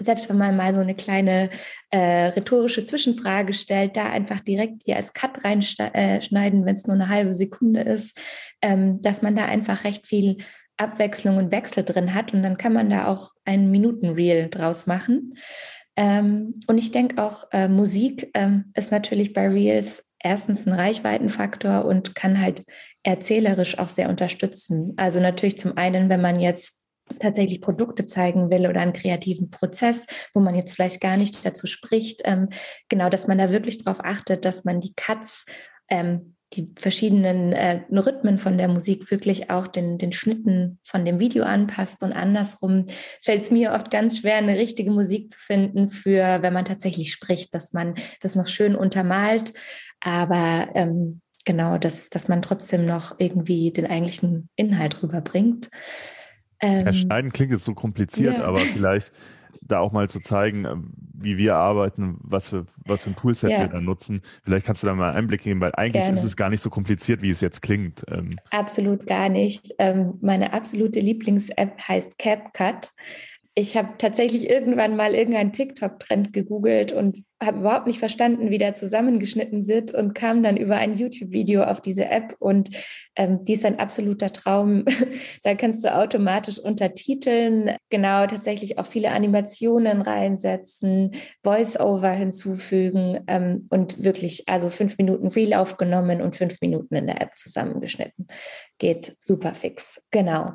[0.00, 1.50] selbst wenn man mal so eine kleine
[1.90, 6.94] äh, rhetorische Zwischenfrage stellt, da einfach direkt hier als Cut reinschneiden, äh, wenn es nur
[6.94, 8.18] eine halbe Sekunde ist,
[8.60, 10.38] ähm, dass man da einfach recht viel
[10.76, 15.34] Abwechslung und Wechsel drin hat und dann kann man da auch ein Minutenreel draus machen.
[15.96, 21.84] Ähm, und ich denke auch, äh, Musik ähm, ist natürlich bei Reels erstens ein Reichweitenfaktor
[21.84, 22.64] und kann halt
[23.02, 24.94] erzählerisch auch sehr unterstützen.
[24.96, 26.80] Also natürlich zum einen, wenn man jetzt
[27.20, 31.66] tatsächlich Produkte zeigen will oder einen kreativen Prozess, wo man jetzt vielleicht gar nicht dazu
[31.66, 32.48] spricht, ähm,
[32.88, 35.44] genau, dass man da wirklich darauf achtet, dass man die Cuts
[35.90, 41.18] ähm, die verschiedenen äh, Rhythmen von der Musik wirklich auch den, den Schnitten von dem
[41.20, 42.02] Video anpasst.
[42.02, 42.86] Und andersrum
[43.22, 47.12] fällt es mir oft ganz schwer, eine richtige Musik zu finden für, wenn man tatsächlich
[47.12, 49.52] spricht, dass man das noch schön untermalt,
[50.00, 55.70] aber ähm, genau, dass, dass man trotzdem noch irgendwie den eigentlichen Inhalt rüberbringt.
[56.60, 58.44] Ähm, ja, schneiden klingt jetzt so kompliziert, ja.
[58.44, 59.12] aber vielleicht
[59.66, 60.76] da auch mal zu zeigen, äh,
[61.14, 63.60] wie wir arbeiten, was für, was für ein Toolset ja.
[63.60, 64.20] wir da nutzen.
[64.42, 66.14] Vielleicht kannst du da mal einen Einblick geben, weil eigentlich Gerne.
[66.14, 68.04] ist es gar nicht so kompliziert, wie es jetzt klingt.
[68.10, 69.74] Ähm, Absolut gar nicht.
[69.78, 72.90] Ähm, meine absolute Lieblings-App heißt CapCut
[73.56, 78.74] ich habe tatsächlich irgendwann mal irgendeinen TikTok-Trend gegoogelt und habe überhaupt nicht verstanden, wie der
[78.74, 82.70] zusammengeschnitten wird und kam dann über ein YouTube-Video auf diese App und
[83.14, 84.84] ähm, die ist ein absoluter Traum.
[85.44, 91.12] da kannst du automatisch untertiteln, genau tatsächlich auch viele Animationen reinsetzen,
[91.44, 97.20] Voice-Over hinzufügen ähm, und wirklich also fünf Minuten Reel aufgenommen und fünf Minuten in der
[97.20, 98.26] App zusammengeschnitten.
[98.78, 100.02] Geht super fix.
[100.10, 100.54] Genau.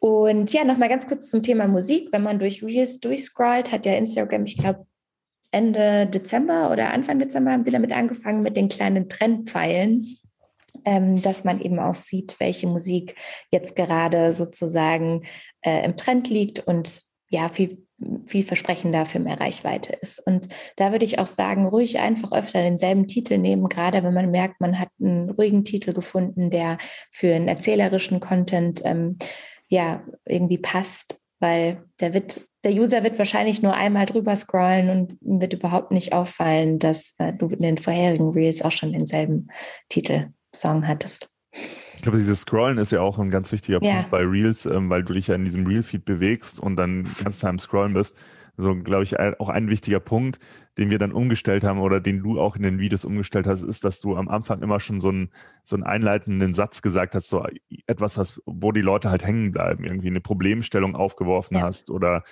[0.00, 2.08] Und ja, nochmal ganz kurz zum Thema Musik.
[2.10, 4.86] Wenn man durch Reels durchscrollt, hat ja Instagram, ich glaube,
[5.52, 10.16] Ende Dezember oder Anfang Dezember haben sie damit angefangen mit den kleinen Trendpfeilen,
[10.84, 13.14] ähm, dass man eben auch sieht, welche Musik
[13.50, 15.24] jetzt gerade sozusagen
[15.60, 17.86] äh, im Trend liegt und ja, viel
[18.26, 20.26] vielversprechender für mehr Reichweite ist.
[20.26, 24.30] Und da würde ich auch sagen, ruhig einfach öfter denselben Titel nehmen, gerade wenn man
[24.30, 26.78] merkt, man hat einen ruhigen Titel gefunden, der
[27.10, 29.18] für einen erzählerischen Content ähm,
[29.70, 35.40] ja irgendwie passt, weil der wird, der User wird wahrscheinlich nur einmal drüber scrollen und
[35.40, 39.48] wird überhaupt nicht auffallen, dass äh, du in den vorherigen Reels auch schon denselben
[39.88, 41.28] Titelsong hattest.
[41.94, 43.94] Ich glaube, dieses Scrollen ist ja auch ein ganz wichtiger ja.
[43.94, 47.44] Punkt bei Reels, ähm, weil du dich ja in diesem Reel-Feed bewegst und dann ganz
[47.44, 48.16] am Scrollen bist
[48.60, 50.38] so, glaube ich, auch ein wichtiger Punkt,
[50.78, 53.84] den wir dann umgestellt haben oder den du auch in den Videos umgestellt hast, ist,
[53.84, 55.30] dass du am Anfang immer schon so einen,
[55.62, 57.44] so einen einleitenden Satz gesagt hast, so
[57.86, 61.62] etwas, was, wo die Leute halt hängen bleiben, irgendwie eine Problemstellung aufgeworfen ja.
[61.62, 62.22] hast oder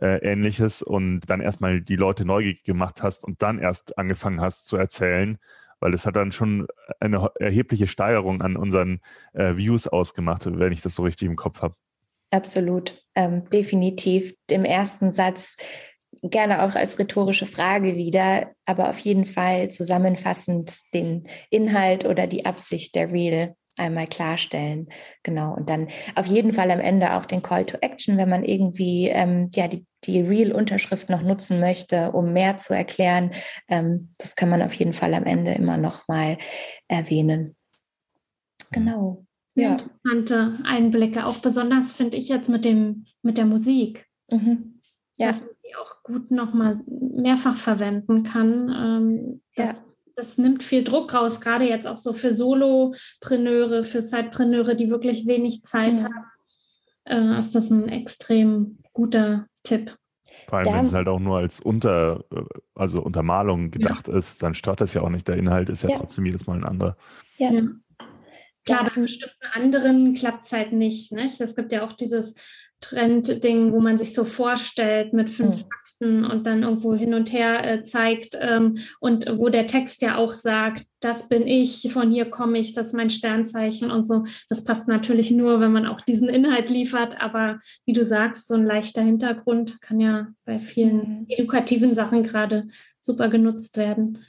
[0.00, 4.66] äh, ähnliches und dann erstmal die Leute neugierig gemacht hast und dann erst angefangen hast
[4.66, 5.38] zu erzählen
[5.80, 6.66] weil es hat dann schon
[7.00, 9.00] eine erhebliche Steigerung an unseren
[9.34, 11.76] äh, Views ausgemacht, wenn ich das so richtig im Kopf habe.
[12.30, 14.34] Absolut, ähm, definitiv.
[14.50, 15.56] Im ersten Satz
[16.22, 22.46] gerne auch als rhetorische Frage wieder, aber auf jeden Fall zusammenfassend den Inhalt oder die
[22.46, 24.88] Absicht der Reel einmal klarstellen.
[25.22, 25.54] Genau.
[25.54, 29.08] Und dann auf jeden Fall am Ende auch den Call to Action, wenn man irgendwie
[29.08, 33.32] ähm, ja, die, die Real-Unterschrift noch nutzen möchte, um mehr zu erklären.
[33.68, 36.38] Ähm, das kann man auf jeden Fall am Ende immer noch mal
[36.88, 37.54] erwähnen.
[38.72, 39.72] Genau ja.
[39.72, 41.26] interessante Einblicke.
[41.26, 44.80] Auch besonders finde ich jetzt mit dem mit der Musik, mhm.
[45.16, 45.28] ja.
[45.28, 48.68] dass man die auch gut nochmal mehrfach verwenden kann.
[48.74, 49.84] Ähm, das, ja.
[50.14, 55.26] das nimmt viel Druck raus, gerade jetzt auch so für Solopreneure, für Sidepreneure, die wirklich
[55.26, 56.06] wenig Zeit ja.
[56.06, 57.36] haben.
[57.36, 59.96] Äh, ist das ein extrem guter Tipp.
[60.48, 62.42] Vor allem, wenn es halt auch nur als Unter, äh,
[62.74, 64.16] also Untermalung gedacht ja.
[64.16, 65.26] ist, dann stört das ja auch nicht.
[65.26, 65.98] Der Inhalt ist ja, ja.
[65.98, 66.96] trotzdem jedes Mal ein anderer.
[67.38, 67.50] Ja.
[68.68, 68.78] Ja.
[68.78, 71.12] Klar, bei bestimmten anderen klappt es halt nicht.
[71.12, 71.40] nicht.
[71.40, 72.34] Es gibt ja auch dieses
[72.80, 75.68] Trend-Ding, wo man sich so vorstellt mit fünf mhm.
[75.68, 80.16] Fakten und dann irgendwo hin und her äh, zeigt ähm, und wo der Text ja
[80.16, 84.24] auch sagt, das bin ich, von hier komme ich, das ist mein Sternzeichen und so.
[84.48, 88.54] Das passt natürlich nur, wenn man auch diesen Inhalt liefert, aber wie du sagst, so
[88.54, 91.26] ein leichter Hintergrund kann ja bei vielen mhm.
[91.28, 92.68] edukativen Sachen gerade
[93.00, 94.24] super genutzt werden.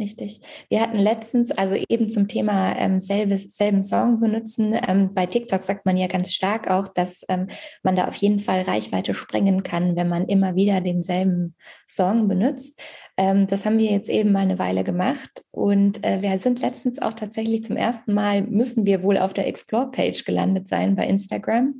[0.00, 0.40] Richtig.
[0.70, 5.62] Wir hatten letztens, also eben zum Thema ähm, selbes, selben Song benutzen, ähm, bei TikTok
[5.62, 7.48] sagt man ja ganz stark auch, dass ähm,
[7.82, 11.54] man da auf jeden Fall Reichweite sprengen kann, wenn man immer wieder denselben
[11.86, 12.80] Song benutzt.
[13.18, 17.00] Ähm, das haben wir jetzt eben mal eine Weile gemacht und äh, wir sind letztens
[17.02, 21.74] auch tatsächlich zum ersten Mal, müssen wir wohl auf der Explore-Page gelandet sein bei Instagram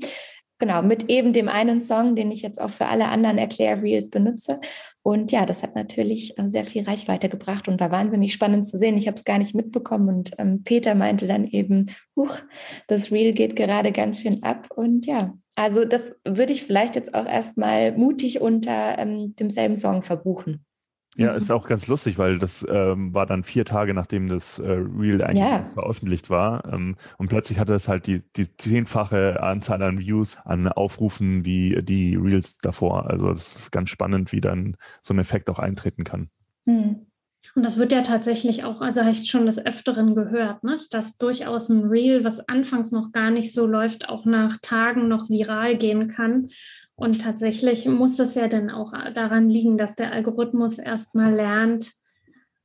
[0.60, 4.60] genau, mit eben dem einen Song, den ich jetzt auch für alle anderen Erklär-Reels benutze.
[5.02, 8.78] Und ja, das hat natürlich äh, sehr viel Reichweite gebracht und war wahnsinnig spannend zu
[8.78, 8.96] sehen.
[8.96, 12.36] Ich habe es gar nicht mitbekommen und ähm, Peter meinte dann eben, huch,
[12.86, 14.68] das Reel geht gerade ganz schön ab.
[14.76, 20.02] Und ja, also das würde ich vielleicht jetzt auch erstmal mutig unter ähm, demselben Song
[20.02, 20.64] verbuchen.
[21.16, 21.56] Ja, ist mhm.
[21.56, 25.40] auch ganz lustig, weil das ähm, war dann vier Tage, nachdem das äh, Reel eigentlich
[25.40, 25.64] ja.
[25.74, 26.64] veröffentlicht war.
[26.72, 31.82] Ähm, und plötzlich hatte es halt die, die zehnfache Anzahl an Views, an Aufrufen wie
[31.82, 33.10] die Reels davor.
[33.10, 36.30] Also das ist ganz spannend, wie dann so ein Effekt auch eintreten kann.
[36.64, 37.06] Mhm.
[37.54, 40.78] Und das wird ja tatsächlich auch, also habe ich schon des Öfteren gehört, ne?
[40.90, 45.28] dass durchaus ein Reel, was anfangs noch gar nicht so läuft, auch nach Tagen noch
[45.28, 46.48] viral gehen kann.
[47.00, 51.94] Und tatsächlich muss das ja dann auch daran liegen, dass der Algorithmus erstmal lernt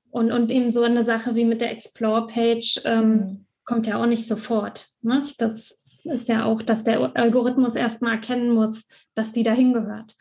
[0.10, 3.45] und, und eben so eine Sache wie mit der Explore-Page ähm, mhm.
[3.63, 4.89] kommt ja auch nicht sofort.
[5.02, 5.21] Ne?
[5.38, 10.17] Das ist ja auch, dass der Algorithmus erstmal erkennen muss, dass die dahin gehört.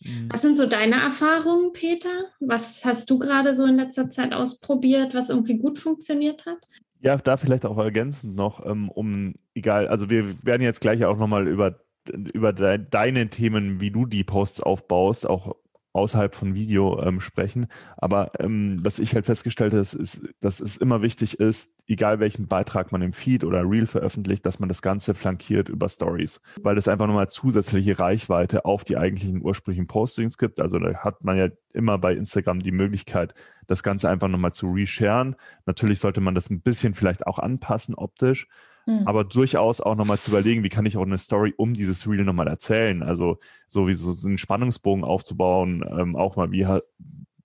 [0.00, 0.28] Mhm.
[0.30, 2.26] Was sind so deine Erfahrungen, Peter?
[2.38, 6.58] Was hast du gerade so in letzter Zeit ausprobiert, was irgendwie gut funktioniert hat?
[7.00, 11.18] Ja, da vielleicht auch ergänzend noch, ähm, um, egal, also wir werden jetzt gleich auch
[11.18, 15.56] nochmal über über de deine Themen, wie du die Posts aufbaust, auch
[15.92, 17.66] außerhalb von Video ähm, sprechen.
[17.96, 22.48] Aber ähm, was ich halt festgestellt habe, ist, dass es immer wichtig ist, egal welchen
[22.48, 26.78] Beitrag man im Feed oder Reel veröffentlicht, dass man das Ganze flankiert über Stories, weil
[26.78, 30.60] es einfach nochmal zusätzliche Reichweite auf die eigentlichen ursprünglichen Postings gibt.
[30.60, 33.34] Also da hat man ja immer bei Instagram die Möglichkeit,
[33.66, 35.36] das Ganze einfach nochmal zu resharen.
[35.66, 38.48] Natürlich sollte man das ein bisschen vielleicht auch anpassen optisch.
[38.86, 39.06] Mhm.
[39.06, 42.24] Aber durchaus auch nochmal zu überlegen, wie kann ich auch eine Story um dieses Reel
[42.24, 43.02] nochmal erzählen?
[43.02, 46.66] Also so wie so einen Spannungsbogen aufzubauen, ähm, auch mal, wie,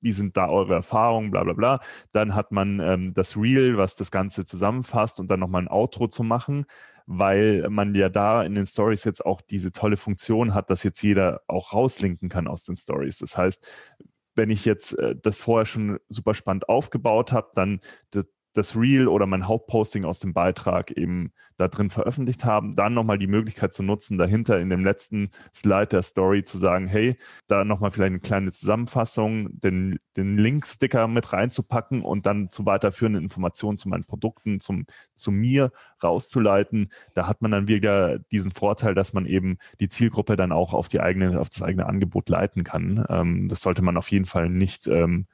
[0.02, 1.80] wie sind da eure Erfahrungen, bla bla bla.
[2.12, 6.08] Dann hat man ähm, das Reel, was das Ganze zusammenfasst und dann nochmal ein Outro
[6.08, 6.66] zu machen,
[7.06, 11.02] weil man ja da in den Stories jetzt auch diese tolle Funktion hat, dass jetzt
[11.02, 13.20] jeder auch rauslinken kann aus den Stories.
[13.20, 13.96] Das heißt,
[14.36, 17.80] wenn ich jetzt äh, das vorher schon super spannend aufgebaut habe, dann
[18.12, 22.94] das, das Reel oder mein Hauptposting aus dem Beitrag eben da drin veröffentlicht haben, dann
[22.94, 27.18] nochmal die Möglichkeit zu nutzen, dahinter in dem letzten Slide der Story zu sagen, hey,
[27.48, 33.24] da nochmal vielleicht eine kleine Zusammenfassung, den, den Link-Sticker mit reinzupacken und dann zu weiterführenden
[33.24, 35.72] Informationen zu meinen Produkten, zum, zu mir
[36.04, 36.92] rauszuleiten.
[37.14, 40.90] Da hat man dann wieder diesen Vorteil, dass man eben die Zielgruppe dann auch auf
[40.90, 43.06] die eigene, auf das eigene Angebot leiten kann.
[43.10, 45.28] Ähm, das sollte man auf jeden Fall nicht ähm,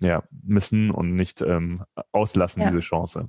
[0.00, 2.68] ja, missen und nicht ähm, auslassen, ja.
[2.68, 3.28] diese Chance.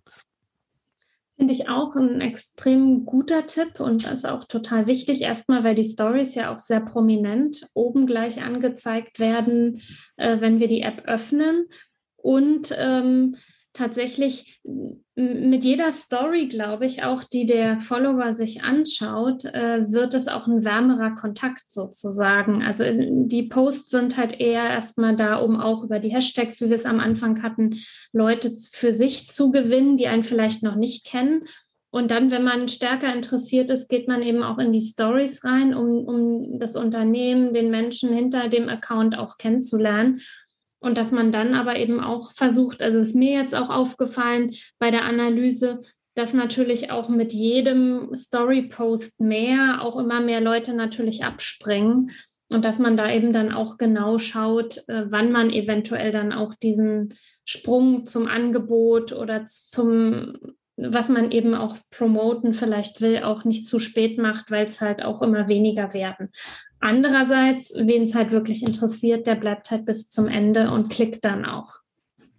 [1.37, 5.21] Finde ich auch ein extrem guter Tipp und das ist auch total wichtig.
[5.21, 9.81] Erstmal, weil die Stories ja auch sehr prominent oben gleich angezeigt werden,
[10.17, 11.67] äh, wenn wir die App öffnen.
[12.17, 13.37] Und ähm,
[13.73, 14.61] tatsächlich
[15.15, 20.47] mit jeder Story, glaube ich, auch die der Follower sich anschaut, äh, wird es auch
[20.47, 22.63] ein wärmerer Kontakt sozusagen.
[22.63, 26.75] Also die Posts sind halt eher erstmal da, um auch über die Hashtags, wie wir
[26.75, 27.77] es am Anfang hatten,
[28.11, 31.43] Leute für sich zu gewinnen, die einen vielleicht noch nicht kennen.
[31.91, 35.73] Und dann, wenn man stärker interessiert ist, geht man eben auch in die Stories rein,
[35.73, 40.21] um, um das Unternehmen, den Menschen hinter dem Account auch kennenzulernen.
[40.79, 44.91] Und dass man dann aber eben auch versucht, also ist mir jetzt auch aufgefallen bei
[44.91, 45.81] der Analyse,
[46.15, 52.11] dass natürlich auch mit jedem Story-Post mehr auch immer mehr Leute natürlich abspringen
[52.49, 56.53] und dass man da eben dann auch genau schaut, äh, wann man eventuell dann auch
[56.55, 57.13] diesen
[57.45, 60.37] Sprung zum Angebot oder zum,
[60.81, 65.03] was man eben auch promoten vielleicht will, auch nicht zu spät macht, weil es halt
[65.03, 66.29] auch immer weniger werden.
[66.79, 71.45] Andererseits, wen es halt wirklich interessiert, der bleibt halt bis zum Ende und klickt dann
[71.45, 71.75] auch.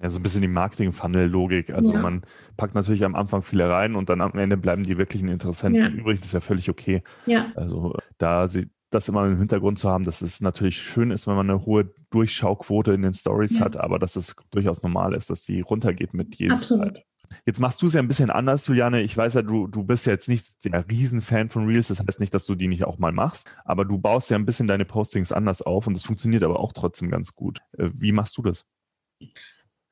[0.03, 1.75] Ja, so ein bisschen die Marketing-Funnel-Logik.
[1.75, 2.01] Also ja.
[2.01, 2.23] man
[2.57, 5.89] packt natürlich am Anfang viele rein und dann am Ende bleiben die wirklichen Interessenten ja.
[5.89, 6.21] übrig.
[6.21, 7.03] Das ist ja völlig okay.
[7.27, 7.53] Ja.
[7.55, 11.37] Also da sie das immer im Hintergrund zu haben, dass es natürlich schön ist, wenn
[11.37, 13.67] man eine hohe Durchschauquote in den Stories ja.
[13.67, 16.55] hat, aber dass es durchaus normal ist, dass die runtergeht mit jedem.
[16.55, 16.85] Absolut.
[16.85, 17.05] Zeit.
[17.47, 19.03] Jetzt machst du es ja ein bisschen anders, Juliane.
[19.03, 21.89] Ich weiß ja, du, du bist ja jetzt nicht der Riesenfan von Reels.
[21.89, 24.47] Das heißt nicht, dass du die nicht auch mal machst, aber du baust ja ein
[24.47, 27.61] bisschen deine Postings anders auf und das funktioniert aber auch trotzdem ganz gut.
[27.79, 28.65] Äh, wie machst du das?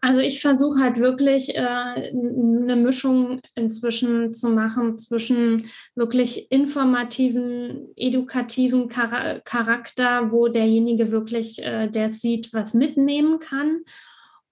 [0.01, 5.65] Also ich versuche halt wirklich äh, eine Mischung inzwischen zu machen zwischen
[5.97, 13.81] wirklich informativen, edukativen Char Charakter, wo derjenige wirklich, äh, der sieht, was mitnehmen kann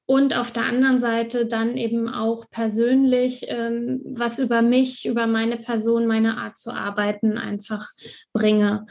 [0.06, 5.56] und auf der anderen Seite dann eben auch persönlich ähm, was über mich, über meine
[5.56, 7.88] Person, meine Art zu arbeiten einfach
[8.32, 8.86] bringe.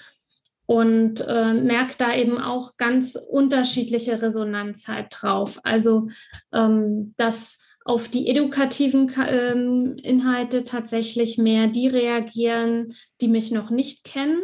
[0.67, 5.59] Und äh, merke da eben auch ganz unterschiedliche Resonanz halt drauf.
[5.63, 6.07] Also,
[6.51, 14.03] ähm, dass auf die edukativen ähm, Inhalte tatsächlich mehr die reagieren, die mich noch nicht
[14.03, 14.43] kennen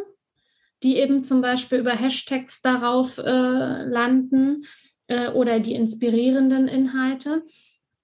[0.83, 4.63] die eben zum Beispiel über Hashtags darauf äh, landen
[5.11, 7.43] äh, oder die inspirierenden Inhalte.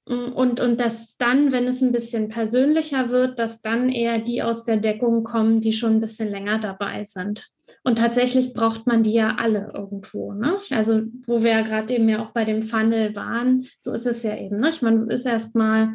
[0.07, 4.43] Mm, und, und dass dann, wenn es ein bisschen persönlicher wird, dass dann eher die
[4.43, 7.47] aus der Deckung kommen, die schon ein bisschen länger dabei sind.
[7.83, 10.33] Und tatsächlich braucht man die ja alle irgendwo.
[10.33, 10.57] Ne?
[10.71, 14.23] Also, wo wir ja gerade eben ja auch bei dem Funnel waren, so ist es
[14.23, 14.59] ja eben.
[14.59, 14.71] Ne?
[14.81, 15.93] Man ist erstmal,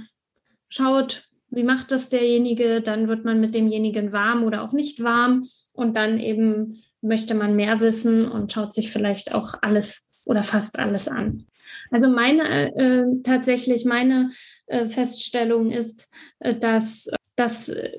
[0.70, 5.42] schaut, wie macht das derjenige, dann wird man mit demjenigen warm oder auch nicht warm
[5.74, 10.78] und dann eben möchte man mehr wissen und schaut sich vielleicht auch alles oder fast
[10.78, 11.46] alles an.
[11.90, 14.30] Also meine äh, tatsächlich meine
[14.66, 17.92] äh, Feststellung ist, äh, dass, dass äh,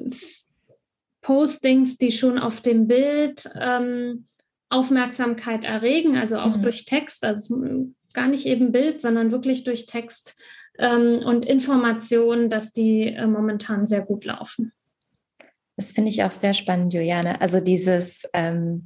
[1.21, 4.28] Postings, die schon auf dem Bild ähm,
[4.69, 6.63] Aufmerksamkeit erregen, also auch mhm.
[6.63, 10.43] durch Text, also gar nicht eben Bild, sondern wirklich durch Text
[10.78, 14.74] ähm, und Informationen, dass die äh, momentan sehr gut laufen.
[15.76, 17.41] Das finde ich auch sehr spannend, Juliane.
[17.41, 18.86] Also dieses, ähm,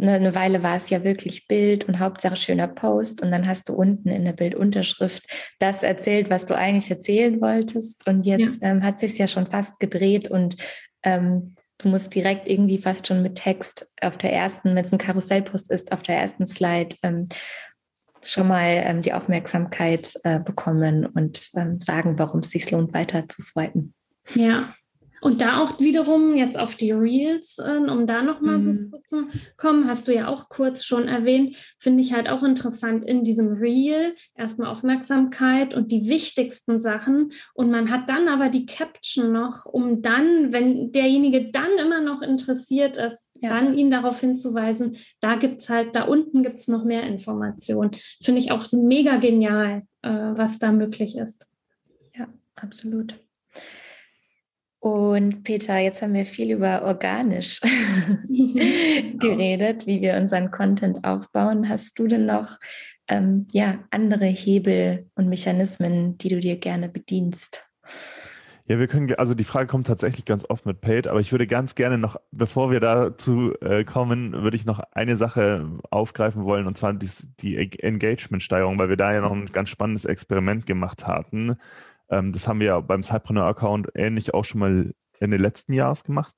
[0.00, 3.74] eine Weile war es ja wirklich Bild und Hauptsache schöner Post und dann hast du
[3.74, 5.24] unten in der Bildunterschrift
[5.58, 8.68] das erzählt, was du eigentlich erzählen wolltest und jetzt ja.
[8.68, 10.56] ähm, hat sich ja schon fast gedreht und
[11.02, 14.98] ähm, du musst direkt irgendwie fast schon mit Text auf der ersten, wenn es ein
[14.98, 17.26] Karussellpost ist, auf der ersten Slide ähm,
[18.24, 23.28] schon mal ähm, die Aufmerksamkeit äh, bekommen und ähm, sagen, warum es sich lohnt, weiter
[23.28, 23.94] zu swipen.
[24.34, 24.74] Ja,
[25.20, 28.82] und da auch wiederum jetzt auf die Reels, äh, um da nochmal mhm.
[28.82, 33.04] so zu kommen, hast du ja auch kurz schon erwähnt, finde ich halt auch interessant
[33.04, 38.66] in diesem Reel erstmal Aufmerksamkeit und die wichtigsten Sachen und man hat dann aber die
[38.66, 43.48] Caption noch, um dann, wenn derjenige dann immer noch interessiert ist, ja.
[43.50, 47.90] dann ihn darauf hinzuweisen, da gibt es halt, da unten gibt es noch mehr Informationen.
[48.22, 51.46] Finde ich auch mega genial, äh, was da möglich ist.
[52.14, 53.18] Ja, absolut.
[54.80, 57.60] Und Peter, jetzt haben wir viel über organisch
[58.28, 61.68] geredet, wie wir unseren Content aufbauen.
[61.68, 62.58] Hast du denn noch
[63.08, 67.68] ähm, ja, andere Hebel und Mechanismen, die du dir gerne bedienst?
[68.66, 71.46] Ja, wir können, also die Frage kommt tatsächlich ganz oft mit Paid, aber ich würde
[71.46, 76.66] ganz gerne noch, bevor wir dazu äh, kommen, würde ich noch eine Sache aufgreifen wollen,
[76.66, 77.08] und zwar die,
[77.40, 81.56] die Engagement-Steigerung, weil wir da ja noch ein ganz spannendes Experiment gemacht hatten.
[82.10, 86.34] Ähm, das haben wir ja beim Cypreneur-Account ähnlich auch schon mal Ende letzten Jahres gemacht,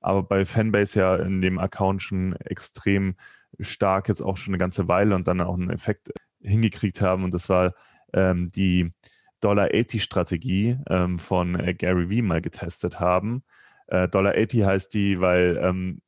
[0.00, 3.14] aber bei Fanbase ja in dem Account schon extrem
[3.60, 7.24] stark jetzt auch schon eine ganze Weile und dann auch einen Effekt hingekriegt haben.
[7.24, 7.74] Und das war
[8.12, 8.92] ähm, die
[9.40, 13.42] Dollar-80-Strategie ähm, von äh, Gary Vee mal getestet haben.
[13.88, 16.00] Äh, Dollar-80 heißt die, weil ähm,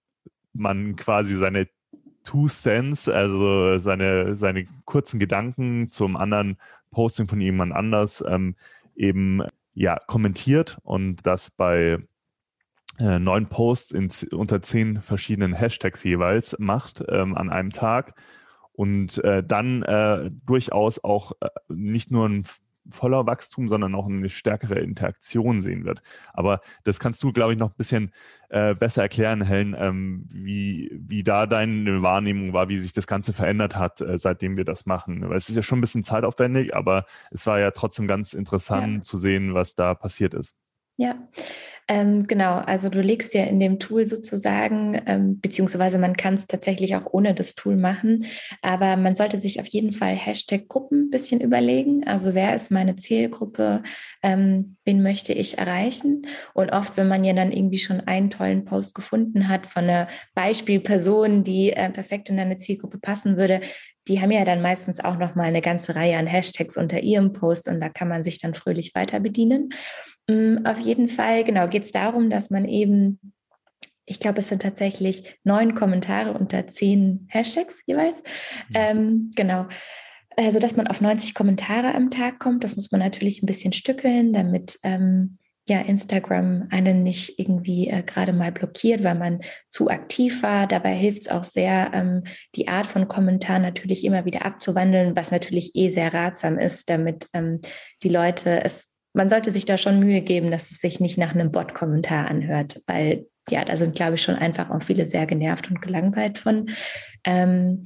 [0.53, 1.69] man quasi seine
[2.23, 6.57] Two Cents, also seine, seine kurzen Gedanken zum anderen
[6.91, 8.57] Posting von jemand anders ähm,
[8.97, 9.43] eben
[9.73, 11.99] ja kommentiert und das bei
[12.99, 18.15] äh, neun Posts in, unter zehn verschiedenen Hashtags jeweils macht ähm, an einem Tag.
[18.73, 22.45] Und äh, dann äh, durchaus auch äh, nicht nur ein
[22.91, 26.03] voller Wachstum, sondern auch eine stärkere Interaktion sehen wird.
[26.33, 28.13] Aber das kannst du, glaube ich, noch ein bisschen
[28.51, 33.33] äh, besser erklären, Helen, ähm, wie, wie da deine Wahrnehmung war, wie sich das Ganze
[33.33, 35.29] verändert hat, äh, seitdem wir das machen.
[35.29, 38.97] Weil es ist ja schon ein bisschen zeitaufwendig, aber es war ja trotzdem ganz interessant
[38.99, 39.03] ja.
[39.03, 40.55] zu sehen, was da passiert ist.
[40.97, 41.29] Ja,
[41.89, 46.47] ähm, genau, also du legst ja in dem Tool sozusagen, ähm, beziehungsweise man kann es
[46.47, 48.27] tatsächlich auch ohne das Tool machen,
[48.63, 52.07] aber man sollte sich auf jeden Fall Hashtag-Gruppen ein bisschen überlegen.
[52.07, 53.83] Also wer ist meine Zielgruppe,
[54.23, 56.27] ähm, wen möchte ich erreichen?
[56.55, 60.09] Und oft, wenn man ja dann irgendwie schon einen tollen Post gefunden hat von einer
[60.35, 63.61] Beispielperson, die äh, perfekt in deine Zielgruppe passen würde,
[64.09, 67.33] die haben ja dann meistens auch noch mal eine ganze Reihe an Hashtags unter ihrem
[67.33, 69.71] Post und da kann man sich dann fröhlich weiter bedienen.
[70.29, 73.21] Mm, auf jeden Fall, genau, geht es darum, dass man eben,
[74.07, 78.23] ich glaube, es sind tatsächlich neun Kommentare unter zehn Hashtags jeweils.
[78.69, 78.75] Mhm.
[78.75, 79.67] Ähm, genau.
[80.37, 83.73] Also, dass man auf 90 Kommentare am Tag kommt, das muss man natürlich ein bisschen
[83.73, 89.89] stückeln, damit ähm, ja Instagram einen nicht irgendwie äh, gerade mal blockiert, weil man zu
[89.89, 90.67] aktiv war.
[90.67, 95.31] Dabei hilft es auch sehr, ähm, die Art von Kommentar natürlich immer wieder abzuwandeln, was
[95.31, 97.61] natürlich eh sehr ratsam ist, damit ähm,
[98.03, 101.35] die Leute es man sollte sich da schon Mühe geben, dass es sich nicht nach
[101.35, 105.71] einem Bot-Kommentar anhört, weil ja, da sind, glaube ich, schon einfach auch viele sehr genervt
[105.71, 106.71] und gelangweilt von.
[107.25, 107.85] Ähm,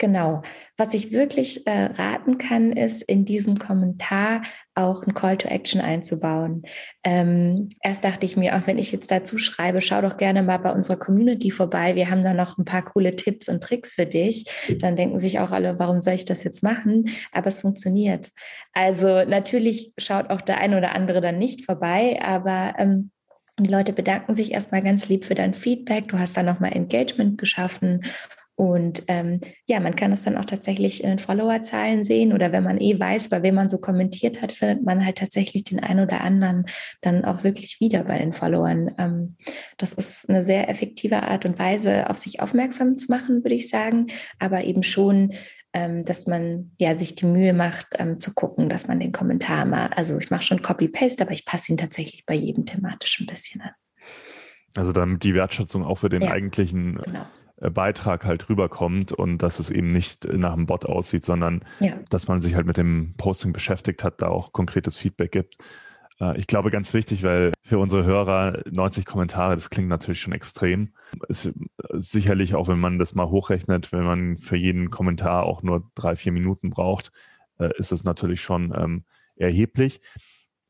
[0.00, 0.42] genau.
[0.76, 4.42] Was ich wirklich äh, raten kann, ist, in diesem Kommentar
[4.74, 6.62] auch ein Call to Action einzubauen.
[7.04, 10.56] Ähm, erst dachte ich mir, auch wenn ich jetzt dazu schreibe, schau doch gerne mal
[10.56, 11.94] bei unserer Community vorbei.
[11.94, 14.46] Wir haben da noch ein paar coole Tipps und Tricks für dich.
[14.80, 17.10] Dann denken sich auch alle, warum soll ich das jetzt machen?
[17.30, 18.30] Aber es funktioniert.
[18.72, 23.12] Also natürlich schaut auch der ein oder andere dann nicht vorbei, aber ähm,
[23.58, 26.08] Die Leute bedanken sich erstmal ganz lieb für dein Feedback.
[26.08, 28.02] Du hast dann nochmal Engagement geschaffen
[28.60, 32.62] und ähm, ja, man kann es dann auch tatsächlich in den Followerzahlen sehen oder wenn
[32.62, 36.00] man eh weiß, bei wem man so kommentiert hat, findet man halt tatsächlich den einen
[36.00, 36.66] oder anderen
[37.00, 38.94] dann auch wirklich wieder bei den Followern.
[38.98, 39.36] Ähm,
[39.78, 43.70] das ist eine sehr effektive Art und Weise, auf sich aufmerksam zu machen, würde ich
[43.70, 44.08] sagen,
[44.38, 45.32] aber eben schon
[45.72, 49.64] ähm, dass man ja sich die Mühe macht, ähm, zu gucken, dass man den Kommentar
[49.64, 53.26] mal, also ich mache schon Copy-Paste, aber ich passe ihn tatsächlich bei jedem thematisch ein
[53.26, 53.70] bisschen an.
[54.74, 57.24] Also damit die Wertschätzung auch für den ja, eigentlichen genau.
[57.60, 61.94] Äh, Beitrag halt rüberkommt und dass es eben nicht nach einem Bot aussieht, sondern ja.
[62.08, 65.58] dass man sich halt mit dem Posting beschäftigt hat, da auch konkretes Feedback gibt.
[66.20, 70.32] Äh, ich glaube, ganz wichtig, weil für unsere Hörer 90 Kommentare, das klingt natürlich schon
[70.32, 70.94] extrem.
[71.28, 71.52] Ist
[71.92, 76.16] sicherlich auch, wenn man das mal hochrechnet, wenn man für jeden Kommentar auch nur drei,
[76.16, 77.12] vier Minuten braucht,
[77.58, 79.04] äh, ist es natürlich schon ähm,
[79.36, 80.00] erheblich.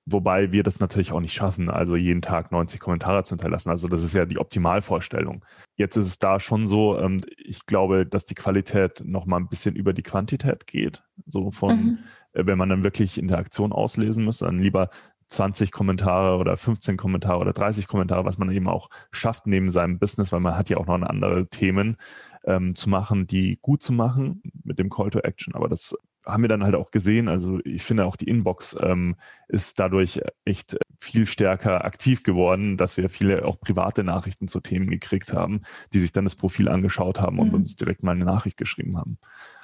[0.07, 3.71] Wobei wir das natürlich auch nicht schaffen, also jeden Tag 90 Kommentare zu hinterlassen.
[3.71, 5.45] Also das ist ja die Optimalvorstellung.
[5.77, 9.49] Jetzt ist es da schon so, ähm, ich glaube, dass die Qualität noch mal ein
[9.49, 11.03] bisschen über die Quantität geht.
[11.27, 11.99] So von, mhm.
[12.33, 14.89] äh, wenn man dann wirklich Interaktion auslesen muss, dann lieber
[15.29, 19.99] 20 Kommentare oder 15 Kommentare oder 30 Kommentare, was man eben auch schafft neben seinem
[19.99, 21.97] Business, weil man hat ja auch noch andere Themen
[22.45, 25.55] ähm, zu machen, die gut zu machen mit dem Call to Action.
[25.55, 25.97] Aber das
[26.33, 27.29] haben wir dann halt auch gesehen.
[27.29, 29.17] Also ich finde auch die Inbox ähm,
[29.49, 34.91] ist dadurch echt viel stärker aktiv geworden, dass wir viele auch private Nachrichten zu Themen
[34.91, 35.63] gekriegt haben,
[35.93, 37.55] die sich dann das Profil angeschaut haben und mhm.
[37.55, 39.19] uns direkt mal eine Nachricht geschrieben haben.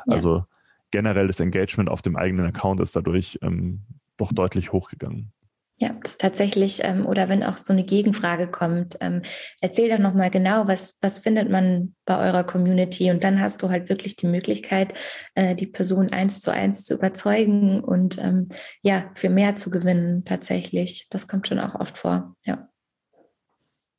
[0.07, 0.15] Ja.
[0.15, 0.45] Also
[0.91, 3.83] generell das Engagement auf dem eigenen Account ist dadurch ähm,
[4.17, 5.33] doch deutlich hochgegangen.
[5.79, 9.21] Ja, das tatsächlich, ähm, oder wenn auch so eine Gegenfrage kommt, ähm,
[9.61, 13.11] erzähl doch nochmal genau, was, was findet man bei eurer Community?
[13.11, 14.95] Und dann hast du halt wirklich die Möglichkeit,
[15.35, 18.49] äh, die Person eins zu eins zu überzeugen und ähm,
[18.81, 21.09] ja, für mehr zu gewinnen tatsächlich.
[21.11, 22.71] Das kommt schon auch oft vor, ja.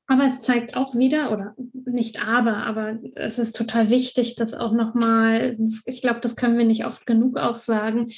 [0.08, 1.54] Aber es zeigt auch wieder, oder
[1.86, 6.66] nicht aber, aber es ist total wichtig, dass auch nochmal, ich glaube, das können wir
[6.66, 8.10] nicht oft genug auch sagen,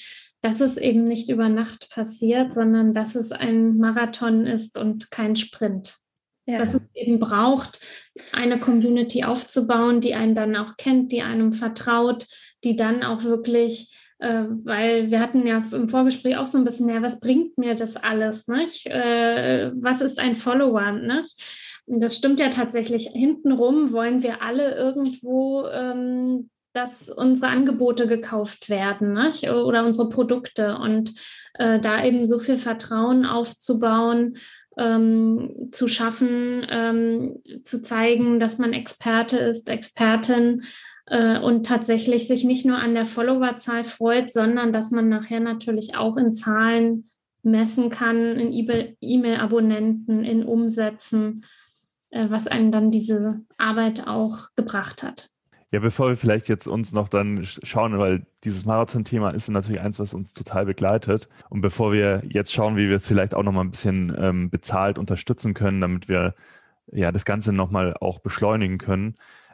[0.42, 5.36] dass es eben nicht über Nacht passiert, sondern dass es ein Marathon ist und kein
[5.36, 5.98] Sprint.
[6.46, 6.58] Ja.
[6.58, 7.80] Dass es eben braucht,
[8.34, 12.26] eine Community aufzubauen, die einen dann auch kennt, die einem vertraut,
[12.64, 16.90] die dann auch wirklich, äh, weil wir hatten ja im Vorgespräch auch so ein bisschen,
[16.90, 18.48] ja, was bringt mir das alles?
[18.48, 18.88] Nicht?
[18.88, 20.92] Äh, was ist ein Follower?
[20.92, 21.82] Nicht?
[21.86, 23.10] Und das stimmt ja tatsächlich.
[23.14, 29.50] Hintenrum wollen wir alle irgendwo ähm, dass unsere Angebote gekauft werden nicht?
[29.50, 31.14] oder unsere Produkte und
[31.56, 34.38] äh, da eben so viel Vertrauen aufzubauen,
[34.78, 40.64] ähm, zu schaffen, ähm, zu zeigen, dass man Experte ist, Expertin
[41.08, 45.96] äh, und tatsächlich sich nicht nur an der Followerzahl freut, sondern dass man nachher natürlich
[45.98, 47.10] auch in Zahlen
[47.44, 51.46] messen kann, in E-Mail-Abonnenten, in Umsätzen,
[52.12, 55.30] äh, was einem dann diese Arbeit auch gebracht hat.
[55.72, 60.00] Ja, bevor wir vielleicht jetzt uns noch dann schauen, weil dieses Marathon-Thema ist natürlich eins,
[60.00, 61.30] was uns total begleitet.
[61.50, 64.50] Und bevor wir jetzt schauen, wie wir es vielleicht auch noch mal ein bisschen ähm,
[64.50, 66.34] bezahlt unterstützen können, damit wir
[66.92, 69.14] ja das Ganze noch mal auch beschleunigen können,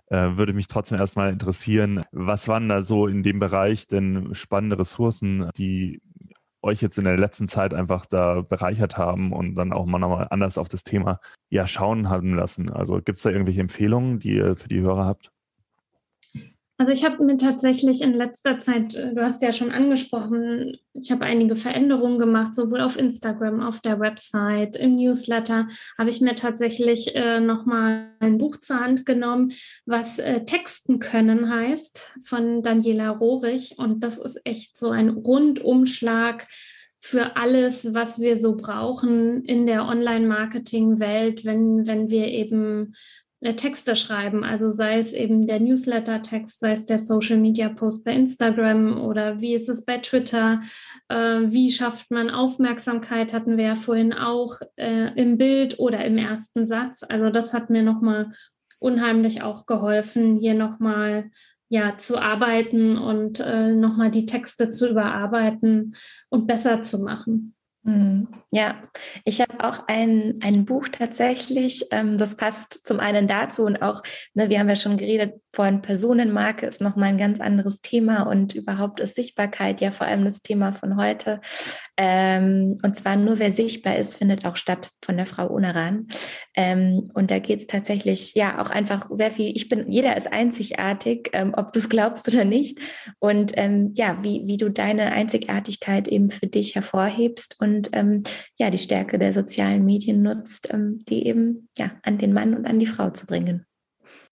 [0.09, 4.80] äh, würde mich trotzdem erstmal interessieren, was waren da so in dem Bereich denn spannende
[4.80, 6.01] Ressourcen, die
[6.61, 10.28] euch jetzt in der letzten Zeit einfach da bereichert haben und dann auch mal nochmal
[10.30, 12.72] anders auf das Thema ja schauen haben lassen.
[12.72, 15.35] Also gibt es da irgendwelche Empfehlungen, die ihr für die Hörer habt?
[16.78, 21.10] Also ich habe mir tatsächlich in letzter Zeit, äh, du hast ja schon angesprochen, ich
[21.10, 25.68] habe einige Veränderungen gemacht, sowohl auf Instagram, auf der Website, im Newsletter,
[25.98, 29.54] habe ich mir tatsächlich äh, nochmal ein Buch zur Hand genommen,
[29.86, 33.76] was äh, Texten können heißt, von Daniela Rohrig.
[33.78, 36.46] Und das ist echt so ein Rundumschlag
[37.00, 42.96] für alles, was wir so brauchen in der Online-Marketing-Welt, wenn, wenn wir eben
[43.54, 44.43] Texte schreiben.
[44.43, 49.70] Also sei es eben der Newsletter-Text, sei es der Social-Media-Post bei Instagram oder wie ist
[49.70, 50.62] es bei Twitter,
[51.10, 56.18] äh, wie schafft man Aufmerksamkeit, hatten wir ja vorhin auch äh, im Bild oder im
[56.18, 57.04] ersten Satz.
[57.08, 58.32] Also das hat mir nochmal
[58.80, 61.32] unheimlich auch geholfen, hier nochmal
[61.68, 65.96] ja, zu arbeiten und äh, nochmal die Texte zu überarbeiten
[66.30, 67.55] und besser zu machen.
[67.88, 68.30] Mhm.
[68.52, 68.82] Ja,
[69.26, 74.02] ich habe auch ein, ein Buch tatsächlich, ähm, das passt zum einen dazu und auch,
[74.34, 78.56] ne, wir haben ja schon geredet, vorhin Personenmarke ist nochmal ein ganz anderes Thema und
[78.56, 81.42] überhaupt ist Sichtbarkeit ja vor allem das Thema von heute.
[81.98, 86.08] Ähm, und zwar nur wer sichtbar ist, findet auch statt von der Frau Unaran.
[86.54, 89.52] Ähm, und da geht es tatsächlich ja auch einfach sehr viel.
[89.56, 92.80] Ich bin, jeder ist einzigartig, ähm, ob du es glaubst oder nicht.
[93.20, 98.24] Und ähm, ja, wie, wie du deine Einzigartigkeit eben für dich hervorhebst und ähm,
[98.58, 102.66] ja, die Stärke der sozialen Medien nutzt, ähm, die eben ja an den Mann und
[102.66, 103.66] an die Frau zu bringen.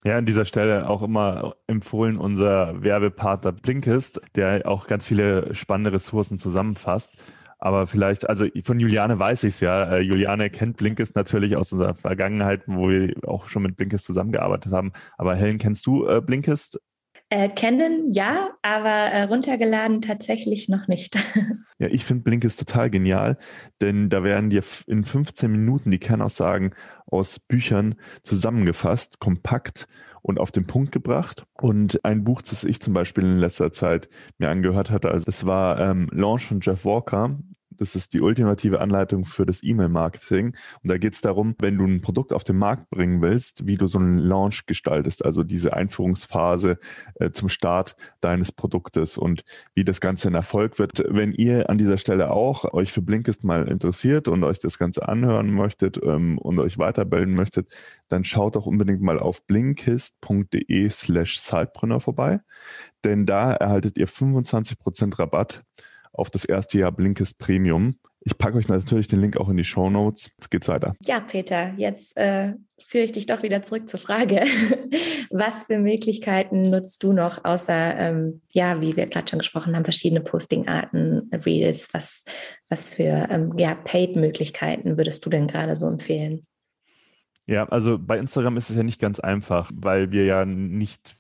[0.06, 5.94] Ja, an dieser Stelle auch immer empfohlen unser Werbepartner Blinkist, der auch ganz viele spannende
[5.94, 7.18] Ressourcen zusammenfasst.
[7.64, 9.86] Aber vielleicht, also von Juliane weiß ich es ja.
[9.96, 14.74] Äh, Juliane kennt Blinkist natürlich aus unserer Vergangenheit, wo wir auch schon mit Blinkist zusammengearbeitet
[14.74, 14.92] haben.
[15.18, 16.78] Aber Helen, kennst du äh, Blinkist?
[17.30, 21.16] Äh, kennen ja, aber äh, runtergeladen tatsächlich noch nicht.
[21.80, 23.38] ja, ich finde Blinkist total genial,
[23.80, 29.88] denn da werden dir in 15 Minuten die Kernaussagen aus Büchern zusammengefasst, kompakt
[30.22, 31.46] und auf den Punkt gebracht.
[31.62, 35.48] Und ein Buch, das ich zum Beispiel in letzter Zeit mir angehört hatte, also das
[35.48, 37.40] war ähm, Launch von Jeff Walker.
[37.78, 40.56] Das ist die ultimative Anleitung für das E-Mail-Marketing.
[40.82, 43.78] Und da geht es darum, wenn du ein Produkt auf den Markt bringen willst, wie
[43.78, 46.78] du so einen Launch gestaltest, also diese Einführungsphase
[47.16, 49.44] äh, zum Start deines Produktes und
[49.74, 51.04] wie das Ganze ein Erfolg wird.
[51.08, 55.08] Wenn ihr an dieser Stelle auch euch für Blinkist mal interessiert und euch das Ganze
[55.08, 57.74] anhören möchtet ähm, und euch weiterbilden möchtet,
[58.10, 62.40] dann schaut doch unbedingt mal auf blinkist.de slash Sidepreneur vorbei,
[63.04, 65.64] denn da erhaltet ihr 25% Rabatt
[66.14, 67.96] auf das erste Jahr Blinkist Premium.
[68.22, 70.32] Ich packe euch natürlich den Link auch in die Show Notes.
[70.38, 70.94] Jetzt geht's weiter.
[71.02, 74.44] Ja, Peter, jetzt äh, führe ich dich doch wieder zurück zur Frage.
[75.30, 79.84] Was für Möglichkeiten nutzt du noch, außer, ähm, ja, wie wir gerade schon gesprochen haben,
[79.84, 81.90] verschiedene Posting-Arten, Reels?
[81.94, 82.24] Was,
[82.70, 86.46] was für ähm, ja, Paid-Möglichkeiten würdest du denn gerade so empfehlen?
[87.48, 91.16] Ja, also bei Instagram ist es ja nicht ganz einfach, weil wir ja nicht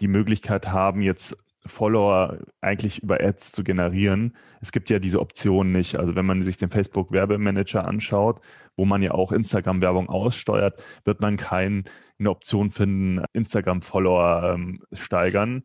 [0.00, 1.36] die Möglichkeit haben, jetzt
[1.68, 4.36] Follower eigentlich über Ads zu generieren.
[4.60, 5.98] Es gibt ja diese Option nicht.
[5.98, 8.40] Also wenn man sich den Facebook Werbemanager anschaut,
[8.76, 11.84] wo man ja auch Instagram Werbung aussteuert, wird man keine
[12.24, 15.64] Option finden, Instagram Follower ähm, steigern.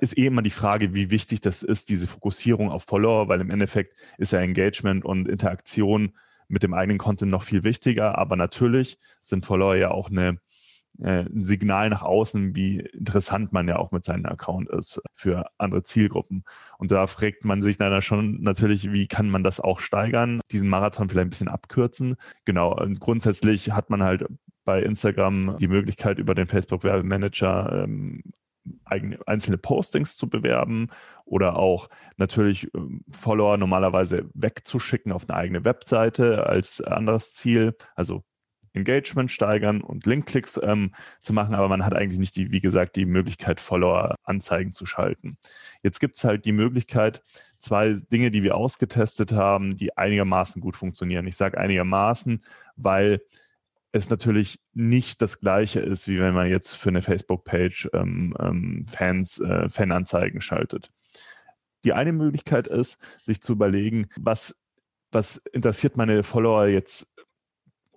[0.00, 3.50] Ist eh immer die Frage, wie wichtig das ist, diese Fokussierung auf Follower, weil im
[3.50, 6.12] Endeffekt ist ja Engagement und Interaktion
[6.48, 8.16] mit dem eigenen Content noch viel wichtiger.
[8.16, 10.38] Aber natürlich sind Follower ja auch eine
[11.02, 15.50] äh, ein Signal nach außen, wie interessant man ja auch mit seinem Account ist für
[15.58, 16.44] andere Zielgruppen.
[16.78, 20.68] Und da fragt man sich dann schon natürlich, wie kann man das auch steigern, diesen
[20.68, 22.16] Marathon vielleicht ein bisschen abkürzen.
[22.44, 24.26] Genau, und grundsätzlich hat man halt
[24.64, 28.22] bei Instagram die Möglichkeit, über den Facebook Werbemanager ähm,
[28.84, 30.88] eigene, einzelne Postings zu bewerben
[31.24, 37.76] oder auch natürlich ähm, Follower normalerweise wegzuschicken auf eine eigene Webseite als anderes Ziel.
[37.94, 38.24] Also
[38.72, 42.96] Engagement steigern und Linkklicks ähm, zu machen, aber man hat eigentlich nicht die, wie gesagt,
[42.96, 45.38] die Möglichkeit, Follower-Anzeigen zu schalten.
[45.82, 47.22] Jetzt gibt es halt die Möglichkeit,
[47.58, 51.26] zwei Dinge, die wir ausgetestet haben, die einigermaßen gut funktionieren.
[51.26, 52.42] Ich sage einigermaßen,
[52.76, 53.20] weil
[53.92, 58.84] es natürlich nicht das gleiche ist, wie wenn man jetzt für eine Facebook-Page ähm, ähm,
[58.86, 60.90] Fans, äh, Fananzeigen schaltet.
[61.84, 64.60] Die eine Möglichkeit ist, sich zu überlegen, was,
[65.10, 67.07] was interessiert meine Follower jetzt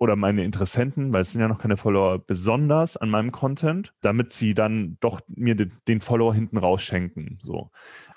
[0.02, 4.32] oder meine Interessenten, weil es sind ja noch keine Follower, besonders an meinem Content, damit
[4.32, 7.38] sie dann doch mir den, den Follower hinten rausschenken.
[7.44, 7.70] So.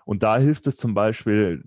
[0.04, 1.64] Und da hilft es zum Beispiel,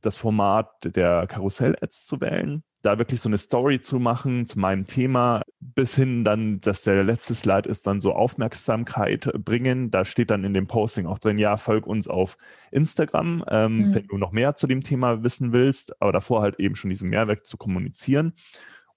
[0.00, 4.84] das Format der Karussell-Ads zu wählen, da wirklich so eine Story zu machen zu meinem
[4.84, 9.90] Thema, bis hin dann, dass der letzte Slide ist, dann so Aufmerksamkeit bringen.
[9.90, 12.38] Da steht dann in dem Posting auch drin, ja, folg uns auf
[12.70, 13.94] Instagram, ähm, mhm.
[13.94, 17.10] wenn du noch mehr zu dem Thema wissen willst, aber davor halt eben schon diesen
[17.10, 18.32] Mehrwert zu kommunizieren.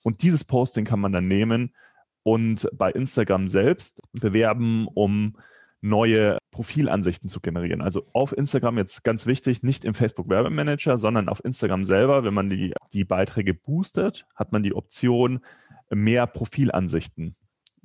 [0.04, 1.74] Und dieses Posting kann man dann nehmen
[2.24, 5.38] und bei Instagram selbst bewerben, um
[5.82, 7.82] neue Profilansichten zu generieren.
[7.82, 12.34] Also auf Instagram jetzt ganz wichtig, nicht im Facebook Werbemanager, sondern auf Instagram selber, wenn
[12.34, 15.40] man die, die Beiträge boostet, hat man die Option,
[15.90, 17.36] mehr Profilansichten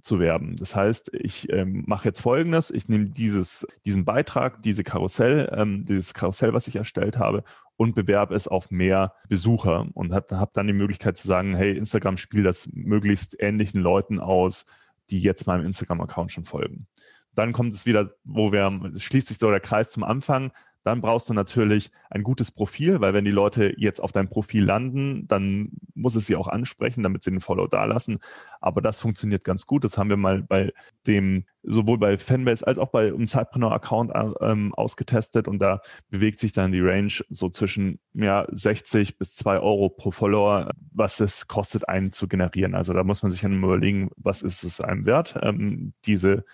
[0.07, 0.57] zu werben.
[0.57, 5.83] Das heißt, ich ähm, mache jetzt Folgendes: Ich nehme dieses, diesen Beitrag, diese Karussell, ähm,
[5.83, 7.43] dieses Karussell, was ich erstellt habe,
[7.77, 11.77] und bewerbe es auf mehr Besucher und habe hab dann die Möglichkeit zu sagen, hey,
[11.77, 14.65] Instagram spielt das möglichst ähnlichen Leuten aus,
[15.11, 16.87] die jetzt meinem Instagram-Account schon folgen.
[17.35, 20.53] Dann kommt es wieder, wo wir, schließt sich so der Kreis zum Anfang,
[20.87, 24.65] dann brauchst du natürlich ein gutes Profil, weil wenn die Leute jetzt auf dein Profil
[24.65, 28.21] landen, dann muss es sie auch ansprechen, damit sie den Follow dalassen.
[28.61, 29.83] Aber das funktioniert ganz gut.
[29.83, 30.73] Das haben wir mal bei
[31.09, 36.53] dem, sowohl bei Fanbase als auch bei einem Zeitpreneur-Account ähm, ausgetestet und da bewegt sich
[36.53, 41.89] dann die Range so zwischen ja, 60 bis 2 Euro pro Follower, was es kostet,
[41.89, 42.77] einen zu generieren.
[42.77, 46.45] Also da muss man sich dann überlegen, was ist es einem wert, ähm, diese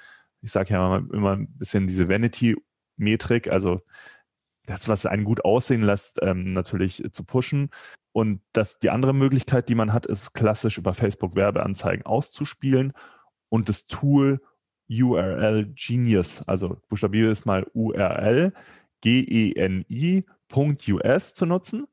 [0.45, 2.57] ich sage ja immer, ein bisschen diese Vanity
[2.97, 3.83] Metrik, also
[4.67, 7.71] das, was einen gut aussehen lässt, ähm, natürlich zu pushen.
[8.13, 12.93] Und das, die andere Möglichkeit, die man hat, ist klassisch über Facebook Werbeanzeigen auszuspielen
[13.49, 14.41] und das Tool
[14.89, 18.53] URL Genius, also buchstabiere es mal URL,
[19.01, 20.15] G-E-N-I.us
[21.35, 21.87] zu nutzen.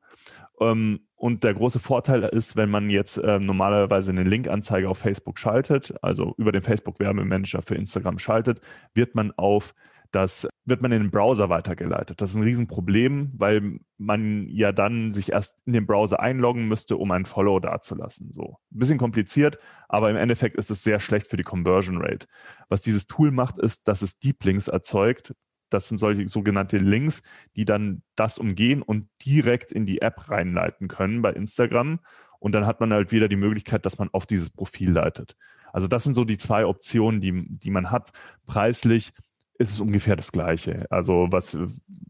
[0.60, 5.38] Ähm, und der große Vorteil ist, wenn man jetzt äh, normalerweise eine Linkanzeige auf Facebook
[5.38, 8.60] schaltet, also über den Facebook Werbemanager für Instagram schaltet,
[8.94, 9.74] wird man auf
[10.10, 12.20] das wird man in den Browser weitergeleitet.
[12.20, 16.96] Das ist ein Riesenproblem, weil man ja dann sich erst in den Browser einloggen müsste,
[16.96, 18.32] um ein Follow dazulassen.
[18.32, 19.58] So ein bisschen kompliziert,
[19.88, 22.26] aber im Endeffekt ist es sehr schlecht für die Conversion Rate.
[22.68, 25.32] Was dieses Tool macht, ist, dass es Deep Links erzeugt,
[25.70, 27.22] das sind solche sogenannte Links,
[27.56, 32.00] die dann das umgehen und direkt in die App reinleiten können bei Instagram.
[32.40, 35.36] Und dann hat man halt wieder die Möglichkeit, dass man auf dieses Profil leitet.
[35.72, 38.10] Also das sind so die zwei Optionen, die, die man hat.
[38.46, 39.12] Preislich
[39.60, 40.86] ist es ungefähr das Gleiche.
[40.88, 41.56] Also was,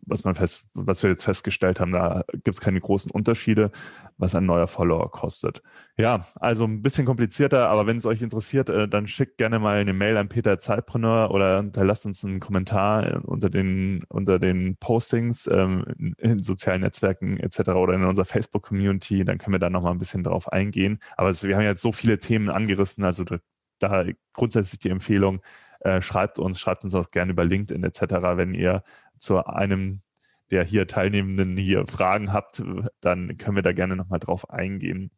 [0.06, 3.72] was, man fest, was wir jetzt festgestellt haben, da gibt es keine großen Unterschiede,
[4.18, 5.60] was ein neuer Follower kostet.
[5.98, 9.78] Ja, also ein bisschen komplizierter, aber wenn es euch interessiert, äh, dann schickt gerne mal
[9.78, 15.48] eine Mail an Peter Zeitpreneur oder hinterlasst uns einen Kommentar unter den, unter den Postings
[15.48, 17.70] ähm, in sozialen Netzwerken etc.
[17.70, 21.00] oder in unserer Facebook-Community, dann können wir da nochmal ein bisschen drauf eingehen.
[21.16, 23.24] Aber wir haben jetzt so viele Themen angerissen, also
[23.80, 25.40] da grundsätzlich die Empfehlung,
[25.80, 28.02] äh, schreibt uns, schreibt uns auch gerne über LinkedIn etc.,
[28.36, 28.82] wenn ihr
[29.18, 30.02] zu einem
[30.50, 32.62] der hier Teilnehmenden hier Fragen habt,
[33.00, 35.10] dann können wir da gerne nochmal drauf eingehen.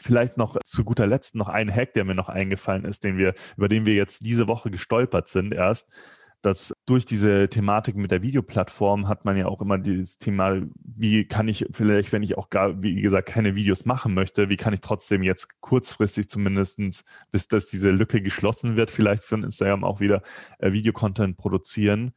[0.00, 3.34] Vielleicht noch zu guter Letzt noch ein Hack, der mir noch eingefallen ist, den wir,
[3.56, 5.94] über den wir jetzt diese Woche gestolpert sind erst
[6.42, 11.24] dass durch diese Thematik mit der Videoplattform hat man ja auch immer dieses Thema, wie
[11.26, 14.72] kann ich vielleicht, wenn ich auch gar, wie gesagt, keine Videos machen möchte, wie kann
[14.72, 20.00] ich trotzdem jetzt kurzfristig zumindestens, bis dass diese Lücke geschlossen wird, vielleicht für Instagram auch
[20.00, 20.22] wieder
[20.58, 22.12] äh, Videocontent produzieren.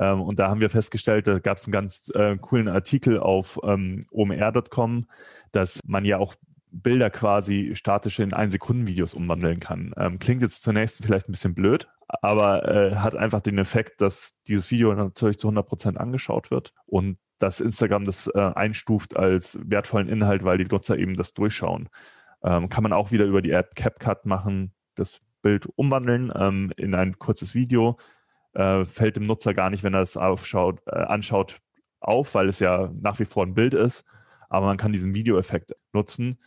[0.00, 3.58] Ähm, und da haben wir festgestellt, da gab es einen ganz äh, coolen Artikel auf
[3.64, 5.06] ähm, omr.com,
[5.52, 6.34] dass man ja auch
[6.70, 9.94] Bilder quasi statisch in ein Sekunden Videos umwandeln kann.
[9.96, 14.40] Ähm, klingt jetzt zunächst vielleicht ein bisschen blöd, aber äh, hat einfach den Effekt, dass
[14.46, 19.58] dieses Video natürlich zu 100 Prozent angeschaut wird und dass Instagram das äh, einstuft als
[19.64, 21.88] wertvollen Inhalt, weil die Nutzer eben das durchschauen.
[22.42, 26.94] Ähm, kann man auch wieder über die App CapCut machen, das Bild umwandeln ähm, in
[26.94, 27.98] ein kurzes Video.
[28.54, 31.60] Äh, fällt dem Nutzer gar nicht, wenn er es aufschaut, äh, anschaut,
[32.00, 34.04] auf, weil es ja nach wie vor ein Bild ist
[34.48, 36.38] aber man kann diesen Videoeffekt nutzen.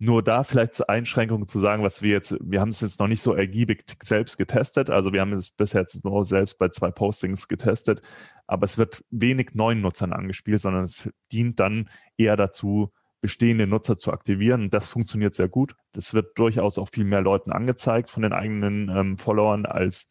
[0.00, 3.08] Nur da vielleicht zur Einschränkung zu sagen, was wir jetzt, wir haben es jetzt noch
[3.08, 4.90] nicht so ergiebig selbst getestet.
[4.90, 8.00] Also wir haben es bisher jetzt nur selbst bei zwei Postings getestet,
[8.46, 13.96] aber es wird wenig neuen Nutzern angespielt, sondern es dient dann eher dazu, bestehende Nutzer
[13.96, 14.70] zu aktivieren.
[14.70, 15.74] Das funktioniert sehr gut.
[15.92, 20.10] Das wird durchaus auch viel mehr Leuten angezeigt von den eigenen ähm, Followern als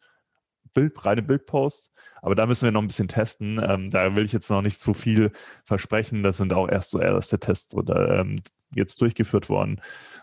[0.74, 1.90] Bild, reine Bildposts.
[2.20, 3.58] Aber da müssen wir noch ein bisschen testen.
[3.62, 5.32] Ähm, da will ich jetzt noch nicht zu viel
[5.64, 6.22] versprechen.
[6.22, 8.42] Das sind auch erst so erste Tests oder ähm,
[8.74, 9.80] jetzt durchgeführt worden.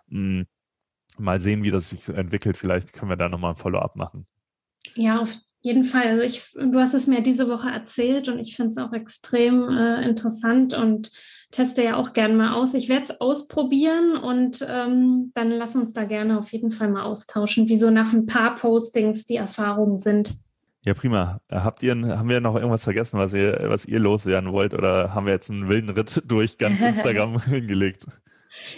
[0.09, 0.45] Hm,
[1.17, 2.57] mal sehen, wie das sich entwickelt.
[2.57, 4.27] Vielleicht können wir da nochmal ein Follow-up machen.
[4.95, 6.07] Ja, auf jeden Fall.
[6.07, 9.67] Also ich, du hast es mir diese Woche erzählt und ich finde es auch extrem
[9.69, 11.11] äh, interessant und
[11.51, 12.73] teste ja auch gerne mal aus.
[12.73, 17.03] Ich werde es ausprobieren und ähm, dann lass uns da gerne auf jeden Fall mal
[17.03, 20.35] austauschen, wie so nach ein paar Postings die Erfahrungen sind.
[20.83, 21.41] Ja, prima.
[21.51, 24.75] Habt ihr, haben wir noch irgendwas vergessen, was ihr, was ihr loswerden wollt?
[24.75, 28.05] Oder haben wir jetzt einen wilden Ritt durch ganz Instagram hingelegt?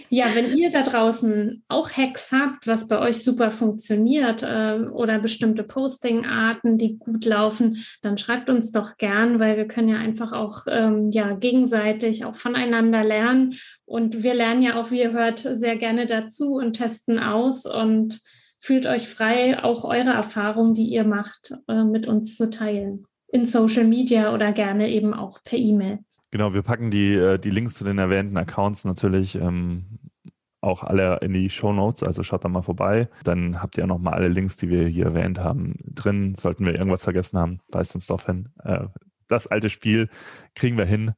[0.09, 5.19] Ja, wenn ihr da draußen auch Hacks habt, was bei euch super funktioniert äh, oder
[5.19, 10.32] bestimmte Posting-Arten, die gut laufen, dann schreibt uns doch gern, weil wir können ja einfach
[10.32, 13.55] auch ähm, ja, gegenseitig auch voneinander lernen.
[13.86, 18.21] Und wir lernen ja auch, wie ihr hört, sehr gerne dazu und testen aus und
[18.59, 23.05] fühlt euch frei, auch eure Erfahrungen, die ihr macht, äh, mit uns zu teilen.
[23.30, 25.99] In Social Media oder gerne eben auch per E-Mail.
[26.32, 29.99] Genau, wir packen die, äh, die Links zu den erwähnten Accounts natürlich ähm,
[30.61, 33.09] auch alle in die Show Notes, also schaut da mal vorbei.
[33.23, 36.36] Dann habt ihr ja nochmal alle Links, die wir hier erwähnt haben, drin.
[36.36, 38.49] Sollten wir irgendwas vergessen haben, weist uns doch hin.
[38.63, 38.88] Äh,
[39.28, 40.09] das alte Spiel
[40.55, 41.13] kriegen wir hin.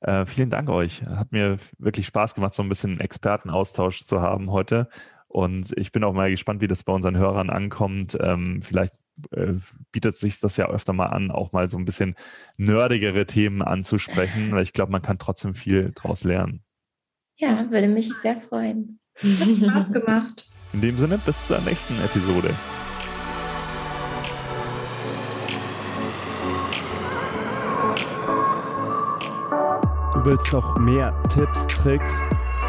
[0.00, 1.06] Äh, vielen Dank euch.
[1.06, 4.88] Hat mir wirklich Spaß gemacht, so ein bisschen Expertenaustausch zu haben heute.
[5.28, 8.18] Und ich bin auch mal gespannt, wie das bei unseren Hörern ankommt.
[8.20, 8.94] Ähm, vielleicht
[9.30, 9.54] äh,
[9.90, 12.14] bietet sich das ja öfter mal an, auch mal so ein bisschen
[12.56, 16.62] nerdigere Themen anzusprechen, weil ich glaube, man kann trotzdem viel draus lernen.
[17.36, 19.00] Ja, würde mich sehr freuen.
[19.16, 20.48] Hat Spaß gemacht.
[20.72, 22.54] In dem Sinne, bis zur nächsten Episode.
[30.14, 32.22] Du willst noch mehr Tipps, Tricks